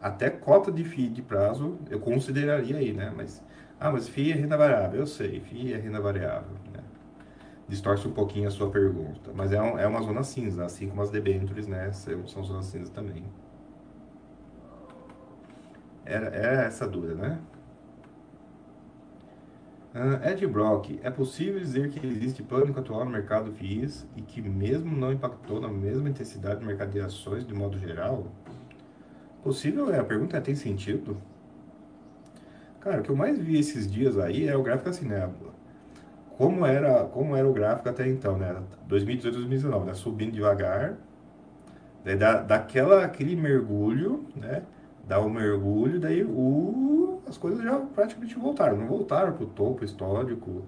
[0.00, 3.12] até cota de FII de prazo eu consideraria aí, né?
[3.14, 3.42] Mas
[3.78, 6.82] ah, mas FII é renda variável, eu sei, FII é renda variável, né?
[7.68, 11.02] Distorce um pouquinho a sua pergunta, mas é, um, é uma zona cinza, assim como
[11.02, 11.92] as debêntures, né?
[11.92, 13.24] São, são zonas cinzas também.
[16.06, 17.38] Era, era essa dúvida, né?
[19.94, 24.40] Uh, Ed Brock, é possível dizer que existe pânico atual no mercado FIIs e que
[24.40, 28.26] mesmo não impactou na mesma intensidade no mercado de ações de modo geral?
[29.46, 31.16] Possível é, a pergunta é, tem sentido?
[32.80, 35.30] Cara, o que eu mais vi esses dias aí é o gráfico assim, né?
[36.36, 38.56] Como era, como era o gráfico até então, né?
[38.88, 39.94] 2018, 2019, né?
[39.94, 40.96] Subindo devagar,
[42.04, 44.64] daí dá, daquela, aquele mergulho, né?
[45.06, 48.76] Dá o um mergulho, daí o, as coisas já praticamente voltaram.
[48.76, 50.64] Não voltaram para o topo histórico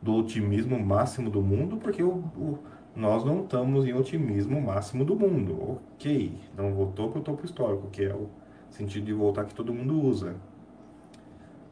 [0.00, 2.58] do otimismo máximo do mundo, porque o, o,
[2.94, 5.80] nós não estamos em otimismo máximo do mundo.
[5.94, 8.28] Ok, não voltou para o topo histórico, que é o
[8.70, 10.36] sentido de voltar que todo mundo usa.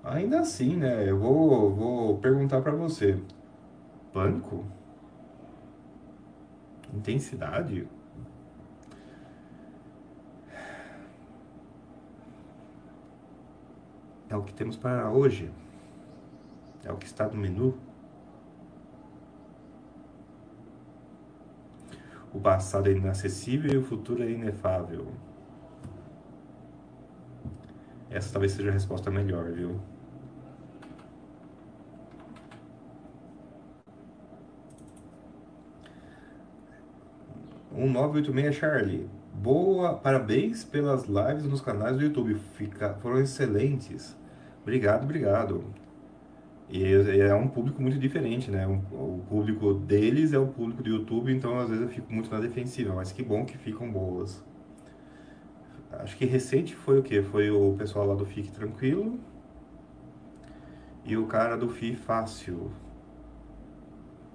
[0.02, 1.08] Ainda assim, né?
[1.08, 3.20] Eu vou, vou perguntar para você:
[4.12, 4.64] pânico?
[6.94, 7.86] Intensidade?
[14.28, 15.50] É o que temos para hoje?
[16.84, 17.74] É o que está no menu?
[22.32, 25.08] O passado é inacessível e o futuro é inefável.
[28.08, 29.80] Essa talvez seja a resposta melhor, viu?
[37.72, 39.08] Um 986 Charlie.
[39.32, 42.34] Boa, parabéns pelas lives nos canais do YouTube.
[42.54, 44.16] Fica, foram excelentes.
[44.62, 45.64] Obrigado, obrigado.
[46.72, 46.84] E
[47.20, 48.64] é um público muito diferente, né?
[48.92, 52.38] O público deles é o público do YouTube, então às vezes eu fico muito na
[52.38, 54.44] defensiva, mas que bom que ficam boas.
[55.90, 57.22] Acho que recente foi o quê?
[57.22, 59.18] Foi o pessoal lá do Fique Tranquilo
[61.04, 62.70] e o cara do FI Fácil.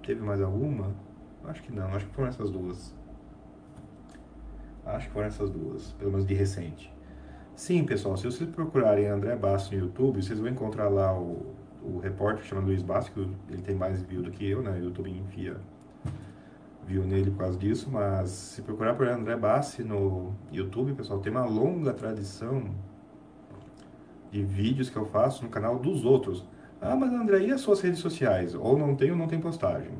[0.02, 0.94] Teve mais alguma?
[1.44, 2.94] Acho que não, acho que foram essas duas.
[4.84, 6.94] Acho que foram essas duas, pelo menos de recente.
[7.54, 11.98] Sim, pessoal, se vocês procurarem André Basso no YouTube, vocês vão encontrar lá o, o
[11.98, 13.20] repórter chama Luiz Basso, que
[13.50, 14.72] ele tem mais view do que eu, né?
[14.72, 15.56] O YouTube enfia
[16.86, 21.32] view nele por causa disso, mas se procurar por André Bassi no YouTube, pessoal, tem
[21.32, 22.62] uma longa tradição
[24.30, 26.46] de vídeos que eu faço no canal dos outros.
[26.80, 28.54] Ah, mas André, e as suas redes sociais?
[28.54, 29.92] Ou não tem ou não tem postagem.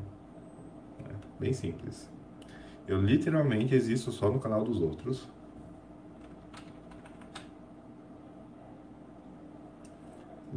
[1.09, 2.09] É bem simples.
[2.87, 5.27] Eu literalmente existo só no canal dos outros.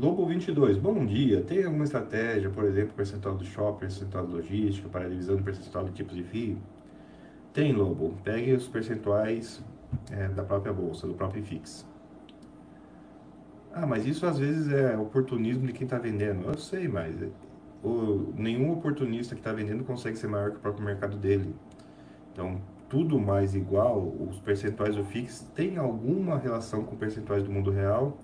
[0.00, 1.42] Lobo 22, bom dia.
[1.42, 5.84] Tem alguma estratégia, por exemplo, percentual do shopping, percentual de logística, para divisão do percentual
[5.84, 6.56] de tipos de FII?
[7.52, 8.14] Tem, Lobo.
[8.24, 9.62] Pegue os percentuais
[10.10, 11.86] é, da própria bolsa, do próprio IFIX.
[13.74, 16.46] Ah, mas isso às vezes é oportunismo de quem está vendendo.
[16.46, 17.28] Eu sei, mas é,
[17.84, 21.54] o, nenhum oportunista que está vendendo consegue ser maior que o próprio mercado dele.
[22.32, 27.70] Então, tudo mais igual, os percentuais do FIX têm alguma relação com percentuais do mundo
[27.70, 28.16] real,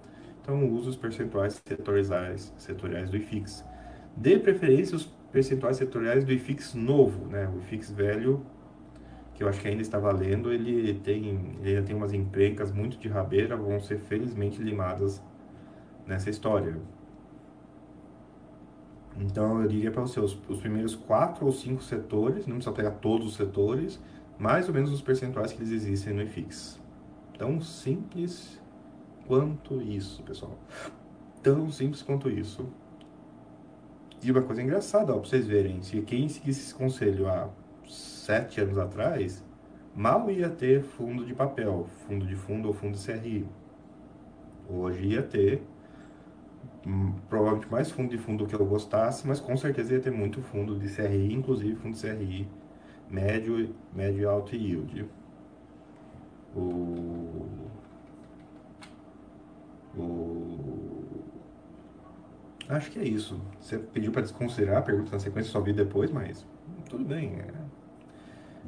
[0.47, 3.64] então use os percentuais setoriais, setoriais do IFIX.
[4.16, 7.49] Dê preferência aos percentuais setoriais do IFIX novo, né?
[7.53, 8.47] o IFIX velho,
[9.34, 13.09] que eu acho que ainda está valendo, ele tem, ele tem umas encrencas muito de
[13.09, 15.20] rabeira, vão ser felizmente limadas
[16.07, 16.76] nessa história.
[19.18, 22.92] Então eu diria para você, os, os, primeiros quatro ou cinco setores, não precisa pegar
[22.92, 24.01] todos os setores,
[24.38, 26.80] mais ou menos os percentuais que eles existem no IFIX.
[27.36, 28.61] Tão simples
[29.27, 30.59] quanto isso, pessoal.
[31.43, 32.66] Tão simples quanto isso.
[34.22, 37.49] E uma coisa engraçada, para vocês verem, se quem seguisse esse conselho há
[37.87, 39.45] sete anos atrás,
[39.95, 43.47] mal ia ter fundo de papel, fundo de fundo ou fundo de CRI.
[44.68, 45.62] Hoje ia ter
[46.87, 50.12] Hum, provavelmente mais fundo de fundo do que eu gostasse, mas com certeza ia ter
[50.12, 52.49] muito fundo de CRI, inclusive fundo de CRI
[53.11, 55.07] médio, médio e alto yield.
[56.55, 57.45] O,
[62.69, 63.41] acho que é isso.
[63.61, 66.47] Você pediu para desconsiderar a pergunta na sequência, só vi depois, mas
[66.89, 67.37] tudo bem.
[67.41, 67.53] É,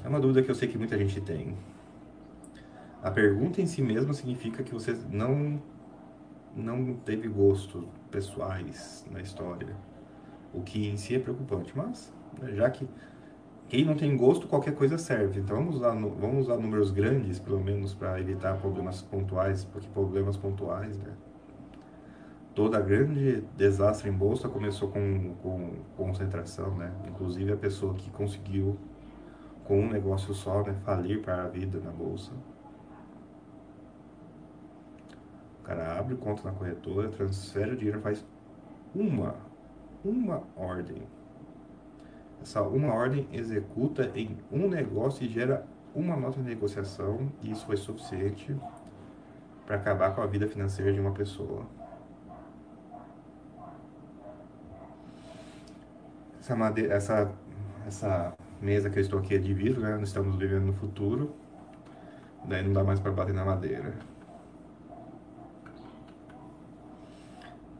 [0.05, 1.57] é uma dúvida que eu sei que muita gente tem.
[3.03, 5.63] A pergunta em si mesma significa que você não
[6.57, 9.77] não teve gostos pessoais na história,
[10.53, 11.73] o que em si é preocupante.
[11.77, 12.89] Mas, né, já que
[13.69, 15.41] Quem não tem gosto, qualquer coisa serve.
[15.41, 20.37] Então vamos usar, vamos usar números grandes, pelo menos, para evitar problemas pontuais, porque problemas
[20.37, 21.13] pontuais, né?
[22.59, 26.93] Toda grande desastre em bolsa começou com, com concentração, né?
[27.07, 28.77] Inclusive a pessoa que conseguiu,
[29.63, 32.33] com um negócio só, né, falir para a vida na bolsa.
[35.61, 38.27] O cara abre conta na corretora, transfere o dinheiro, faz
[38.93, 39.37] uma,
[40.05, 41.07] uma ordem
[42.43, 47.65] essa uma ordem executa em um negócio e gera uma nota de negociação, e isso
[47.67, 48.57] foi suficiente
[49.65, 51.78] para acabar com a vida financeira de uma pessoa.
[56.49, 57.31] Essa, madeira, essa,
[57.87, 59.99] essa mesa que eu estou aqui é de vidro, né?
[59.99, 61.35] Nós estamos vivendo no futuro,
[62.43, 63.93] daí não dá mais para bater na madeira.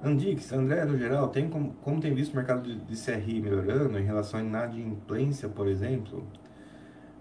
[0.05, 3.99] Andix, André, no geral, tem como, como tem visto o mercado de, de CRI melhorando
[3.99, 6.27] em relação à inadimplência, por exemplo?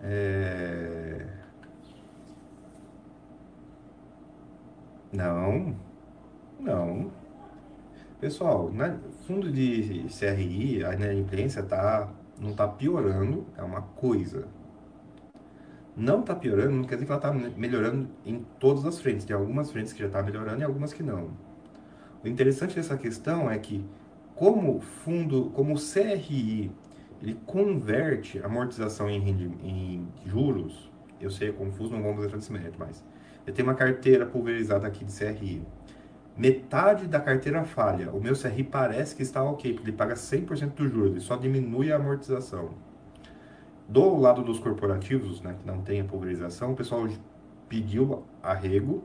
[0.02, 1.28] É...
[5.14, 5.74] Não,
[6.60, 7.10] não.
[8.20, 12.09] Pessoal, na fundo de CRI, a inadimplência tá,
[12.39, 14.47] não está piorando, é uma coisa.
[15.97, 19.25] Não está piorando, não quer dizer que ela está melhorando em todas as frentes.
[19.25, 21.32] Tem algumas frentes que já está melhorando e algumas que não.
[22.23, 23.84] O interessante dessa questão é que,
[24.34, 26.71] como fundo, como o CRI,
[27.21, 29.30] ele converte amortização em,
[29.61, 33.03] em juros, eu sei, é confuso, não vamos entrar nesse mérito, mas
[33.45, 35.65] eu tenho uma carteira pulverizada aqui de CRI.
[36.38, 38.12] Metade da carteira falha.
[38.12, 41.36] O meu CRI parece que está ok, porque ele paga 100% dos juros, ele só
[41.36, 42.70] diminui a amortização.
[43.88, 47.08] Do lado dos corporativos, né, que não tem a pulverização, o pessoal
[47.68, 49.04] pediu arrego,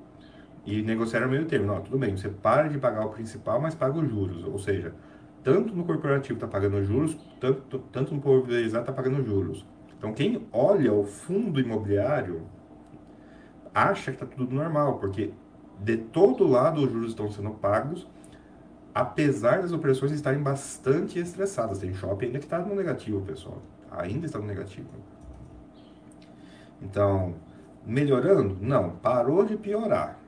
[0.64, 1.66] e negociaram meio termo.
[1.66, 4.44] Não, tudo bem, você para de pagar o principal, mas paga os juros.
[4.44, 4.94] Ou seja,
[5.42, 9.66] tanto no corporativo está pagando juros, tanto, tanto no pulverizado está pagando juros.
[9.98, 12.42] Então, quem olha o fundo imobiliário
[13.74, 15.32] acha que está tudo normal, porque
[15.80, 18.06] de todo lado os juros estão sendo pagos,
[18.94, 21.78] apesar das operações estarem bastante estressadas.
[21.78, 23.60] Tem shopping ainda que está no negativo, pessoal.
[23.90, 24.88] Ainda está no negativo.
[26.80, 27.34] Então,
[27.86, 28.56] melhorando?
[28.60, 30.18] Não, parou de piorar.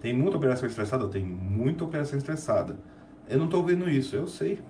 [0.00, 1.08] Tem muita operação estressada?
[1.08, 2.76] Tem muita operação estressada.
[3.28, 4.60] Eu não estou vendo isso, eu sei.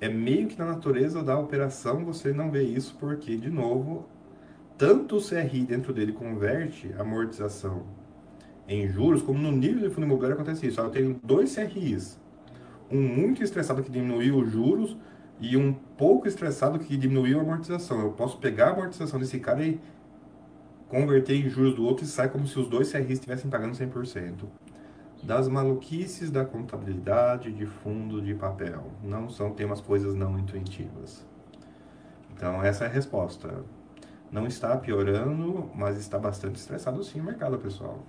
[0.00, 4.08] É meio que na natureza da operação você não vê isso, porque, de novo,
[4.78, 7.82] tanto o CRI dentro dele converte a amortização
[8.70, 10.80] em juros, como no nível de fundo imobiliário acontece isso.
[10.80, 12.20] Eu tenho dois CRIs.
[12.88, 14.96] Um muito estressado que diminuiu os juros
[15.40, 18.00] e um pouco estressado que diminuiu a amortização.
[18.00, 19.80] Eu posso pegar a amortização desse cara e
[20.88, 24.44] converter em juros do outro e sai como se os dois CRs estivessem pagando 100%.
[25.20, 28.84] Das maluquices da contabilidade de fundo de papel.
[29.02, 31.26] Não são temas coisas não intuitivas.
[32.32, 33.64] Então essa é a resposta.
[34.30, 38.06] Não está piorando, mas está bastante estressado sim o mercado, pessoal.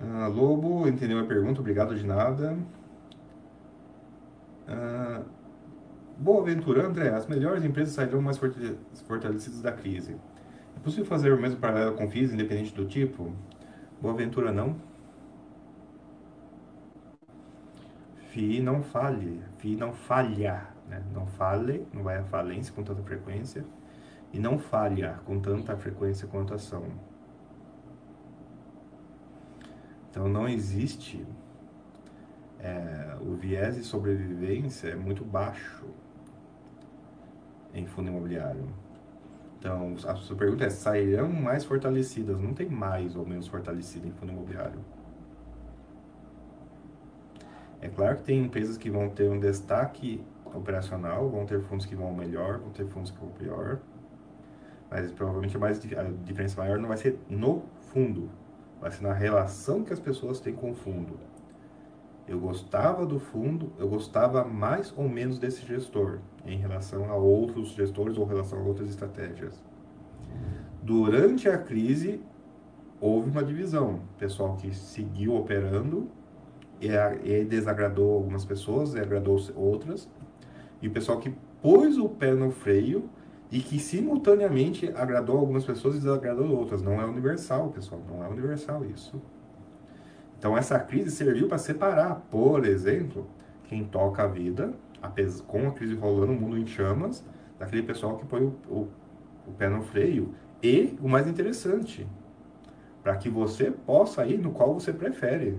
[0.00, 1.60] Ah, Lobo, entendeu a pergunta?
[1.60, 2.56] Obrigado de nada.
[4.66, 5.22] Ah,
[6.18, 10.16] Boa Ventura, André, as melhores empresas sairão mais fortalecidas da crise.
[10.76, 13.32] É possível fazer o mesmo paralelo com FIIs, independente do tipo?
[14.00, 14.76] Boa Ventura, não?
[18.30, 21.02] FII não falhe, FII não falha, né?
[21.12, 23.64] não fale, não vai à falência com tanta frequência,
[24.32, 26.84] e não falha com tanta frequência quanto a ação.
[30.10, 31.24] Então não existe
[32.58, 35.86] é, o viés de sobrevivência é muito baixo
[37.72, 38.68] em fundo imobiliário.
[39.58, 42.40] Então, a sua pergunta é: sairão mais fortalecidas?
[42.40, 44.80] Não tem mais ou menos fortalecida em fundo imobiliário.
[47.80, 50.22] É claro que tem empresas que vão ter um destaque
[50.54, 53.80] operacional, vão ter fundos que vão melhor, vão ter fundos que vão pior,
[54.90, 58.28] mas provavelmente a, mais, a diferença maior não vai ser no fundo,
[58.88, 61.18] ser na relação que as pessoas têm com o fundo.
[62.26, 67.70] Eu gostava do fundo, eu gostava mais ou menos desse gestor em relação a outros
[67.70, 69.60] gestores ou em relação a outras estratégias.
[70.82, 72.22] Durante a crise,
[73.00, 74.00] houve uma divisão.
[74.18, 76.08] Pessoal que seguiu operando
[76.80, 80.08] e, desagradou algumas pessoas e agradou outras.
[80.80, 83.10] E o pessoal que pôs o pé no freio
[83.50, 86.82] e que simultaneamente agradou algumas pessoas e desagradou outras.
[86.82, 88.00] Não é universal, pessoal.
[88.08, 89.20] Não é universal isso.
[90.38, 93.26] Então essa crise serviu para separar, por exemplo,
[93.64, 94.72] quem toca a vida,
[95.46, 97.24] com a crise rolando, o mundo em chamas,
[97.58, 98.88] daquele pessoal que põe o, o,
[99.46, 100.34] o pé no freio.
[100.62, 102.06] E o mais interessante,
[103.02, 105.58] para que você possa ir no qual você prefere.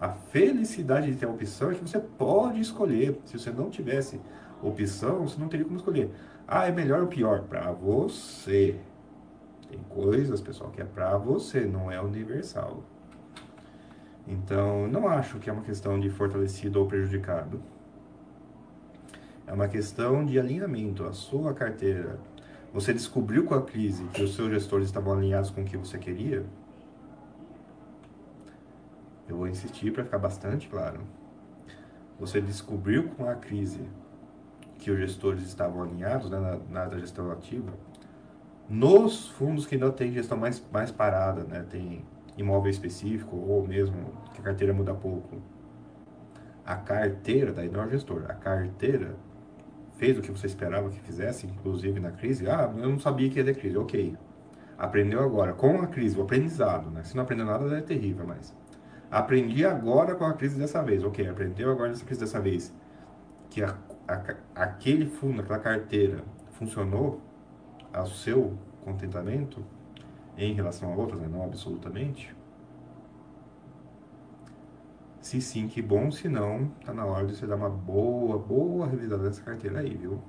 [0.00, 3.20] A felicidade de ter a opção é que você pode escolher.
[3.24, 4.20] Se você não tivesse
[4.62, 6.10] opção, você não teria como escolher.
[6.50, 7.42] Ah, é melhor ou pior?
[7.42, 8.80] Para você.
[9.68, 12.82] Tem coisas, pessoal, que é para você, não é universal.
[14.26, 17.60] Então, não acho que é uma questão de fortalecido ou prejudicado.
[19.46, 21.04] É uma questão de alinhamento.
[21.04, 22.18] A sua carteira,
[22.72, 25.98] você descobriu com a crise que os seus gestores estavam alinhados com o que você
[25.98, 26.46] queria?
[29.28, 31.00] Eu vou insistir para ficar bastante claro.
[32.18, 33.86] Você descobriu com a crise
[34.78, 36.38] que os gestores estavam alinhados né,
[36.70, 37.72] na, na gestão ativa?
[38.68, 42.04] Nos fundos que ainda tem gestão mais, mais parada, né, tem
[42.36, 45.40] imóvel específico ou mesmo que a carteira muda pouco.
[46.64, 49.16] A carteira, daí não é o gestor, a carteira
[49.96, 52.48] fez o que você esperava que fizesse, inclusive na crise.
[52.48, 54.16] Ah, eu não sabia que ia ter crise, ok.
[54.76, 57.02] Aprendeu agora, com a crise, o aprendizado, né?
[57.02, 58.54] Se não aprendeu nada, é terrível, mas...
[59.10, 61.26] Aprendi agora com a crise dessa vez, ok.
[61.26, 62.72] Aprendeu agora nessa crise dessa vez
[63.50, 63.74] que a,
[64.08, 67.20] a, aquele fundo, aquela carteira funcionou
[67.92, 69.62] ao seu contentamento,
[70.36, 71.28] em relação a outras, né?
[71.30, 72.34] não absolutamente.
[75.20, 78.86] Se sim, que bom, se não, tá na hora de você dar uma boa, boa
[78.86, 80.22] revisada nessa carteira aí, viu?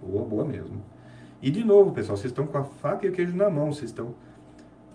[0.00, 0.82] Boa, boa mesmo.
[1.42, 3.90] E de novo, pessoal, vocês estão com a faca e o queijo na mão, vocês
[3.90, 4.14] estão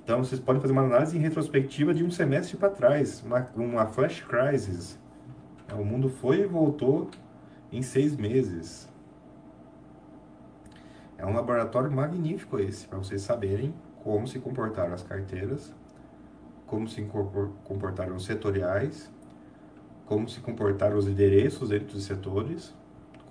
[0.05, 3.87] então vocês podem fazer uma análise em retrospectiva de um semestre para trás, uma, uma
[3.87, 4.99] flash crisis.
[5.73, 7.09] O mundo foi e voltou
[7.71, 8.89] em seis meses.
[11.17, 15.73] É um laboratório magnífico esse, para vocês saberem como se comportaram as carteiras,
[16.67, 17.01] como se
[17.63, 19.11] comportaram os setoriais,
[20.05, 22.73] como se comportaram os endereços entre os setores,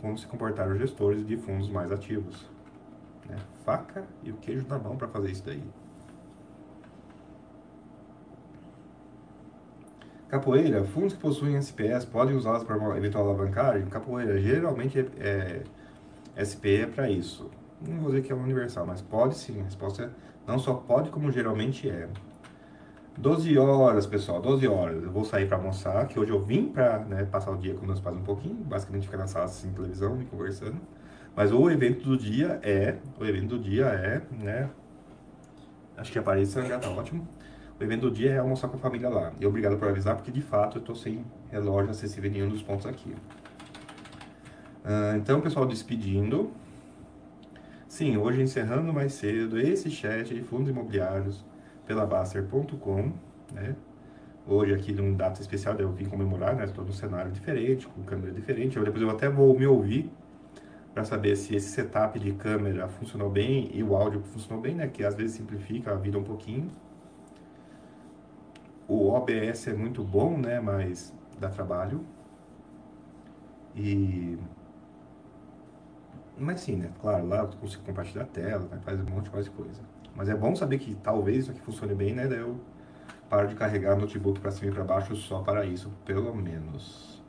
[0.00, 2.48] como se comportaram os gestores de fundos mais ativos.
[3.28, 3.36] Né?
[3.64, 5.62] Faca e o queijo na mão para fazer isso daí.
[10.34, 13.86] Capoeira, fundos que possuem SPS podem usá-las para uma eventual alavancagem?
[13.86, 15.62] Capoeira, geralmente é,
[16.34, 17.48] é é para isso.
[17.80, 19.60] Não vou dizer que é universal, mas pode sim.
[19.60, 20.10] A resposta é
[20.44, 22.08] não só pode, como geralmente é.
[23.16, 25.04] 12 horas, pessoal, 12 horas.
[25.04, 27.86] Eu vou sair para almoçar, que hoje eu vim para né, passar o dia com
[27.86, 30.80] meus pais um pouquinho, basicamente ficar na sala assim, televisão, me conversando.
[31.36, 34.68] Mas o evento do dia é, o evento do dia é, né,
[35.96, 37.24] acho que a aparência já tá ótimo.
[37.84, 39.30] O evento do dia é almoçar com a família lá.
[39.38, 42.62] E obrigado por avisar, porque de fato eu tô sem relógio acessível em nenhum dos
[42.62, 43.10] pontos aqui.
[43.10, 46.50] Uh, então, pessoal, despedindo.
[47.86, 51.44] Sim, hoje encerrando mais cedo esse chat de fundos imobiliários
[51.86, 53.12] pela Baster.com,
[53.52, 53.76] né?
[54.46, 56.64] Hoje aqui num data especial, eu vim comemorar, né?
[56.64, 58.78] Estou num cenário diferente, com câmera diferente.
[58.78, 60.10] Eu, depois eu até vou me ouvir
[60.94, 64.88] para saber se esse setup de câmera funcionou bem e o áudio funcionou bem, né?
[64.88, 66.70] Que às vezes simplifica a vida um pouquinho.
[68.86, 70.60] O OBS é muito bom, né?
[70.60, 72.04] Mas dá trabalho.
[73.74, 74.38] E
[76.36, 76.90] mas sim, né?
[77.00, 78.80] Claro, lá eu consigo compartilhar a tela, né?
[78.84, 79.80] faz um monte de coisa.
[80.16, 82.26] Mas é bom saber que talvez isso aqui funcione bem, né?
[82.26, 82.58] Daí eu
[83.28, 87.22] paro de carregar o notebook para cima e para baixo só para isso, pelo menos.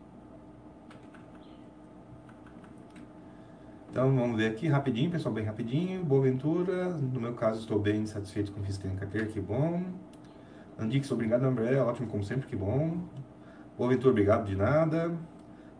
[3.89, 6.03] Então vamos ver aqui rapidinho, pessoal, bem rapidinho.
[6.03, 6.89] Boa aventura.
[6.89, 9.84] No meu caso, estou bem satisfeito com o que fiz em carteira, que bom.
[10.78, 11.78] Andix, obrigado, André.
[11.80, 12.97] Ótimo como sempre, que bom.
[13.78, 15.11] Boa aventura, obrigado de nada.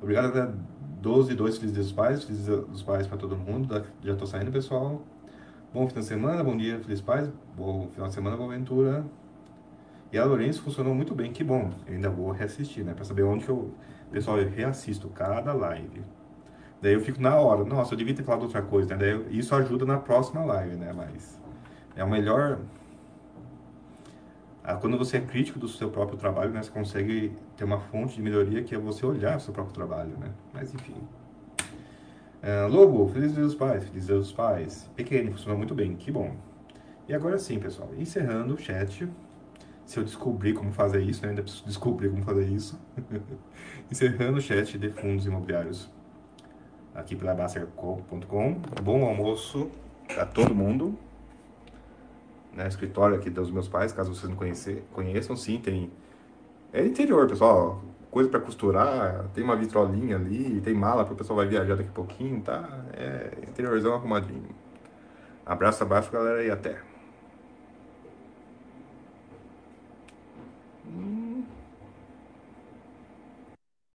[0.02, 0.54] Obrigado, André.
[1.02, 3.84] 12 e 2 Felizes dos Pais, Felizes dos Pais para todo mundo.
[4.02, 5.04] Já tô saindo, pessoal.
[5.74, 7.30] Bom final de semana, bom dia, Felizes Pais.
[7.56, 9.06] Bom final de semana, boa aventura.
[10.12, 11.72] E a Lourenço funcionou muito bem, que bom.
[11.86, 12.94] Eu ainda vou reassistir, né?
[12.94, 13.72] Para saber onde que eu.
[14.12, 16.02] Pessoal, eu reassisto cada live.
[16.82, 17.64] Daí eu fico na hora.
[17.66, 18.98] Nossa, eu devia ter falado outra coisa, né?
[18.98, 20.94] Daí isso ajuda na próxima live, né?
[20.96, 21.40] Mas
[21.96, 22.60] é o melhor
[24.74, 28.22] quando você é crítico do seu próprio trabalho, né, você consegue ter uma fonte de
[28.22, 30.32] melhoria que é você olhar o seu próprio trabalho, né?
[30.52, 30.96] Mas enfim.
[32.42, 34.90] Uh, Lobo, feliz dia dos pais, feliz dia dos pais.
[34.96, 36.36] Pequeno, funcionou muito bem, que bom.
[37.08, 39.08] E agora sim, pessoal, encerrando o chat.
[39.86, 42.80] Se eu descobrir como fazer isso, né, ainda preciso descobrir como fazer isso.
[43.92, 45.92] encerrando o chat de fundos imobiliários
[46.96, 48.62] aqui pela Baster.com.
[48.82, 49.70] Bom almoço
[50.18, 50.98] a todo mundo
[52.56, 55.92] né, escritório aqui dos meus pais, caso vocês não conhecer, conheçam, sim, tem.
[56.74, 61.38] É interior, pessoal, coisa para costurar, tem uma vitrolinha ali, tem mala para o pessoal
[61.38, 62.86] vai viajar daqui a pouquinho, tá?
[62.94, 64.56] É interiorzão arrumadinho.
[65.46, 66.82] Abraço abaixo, galera, e até.
[70.88, 71.25] Hum.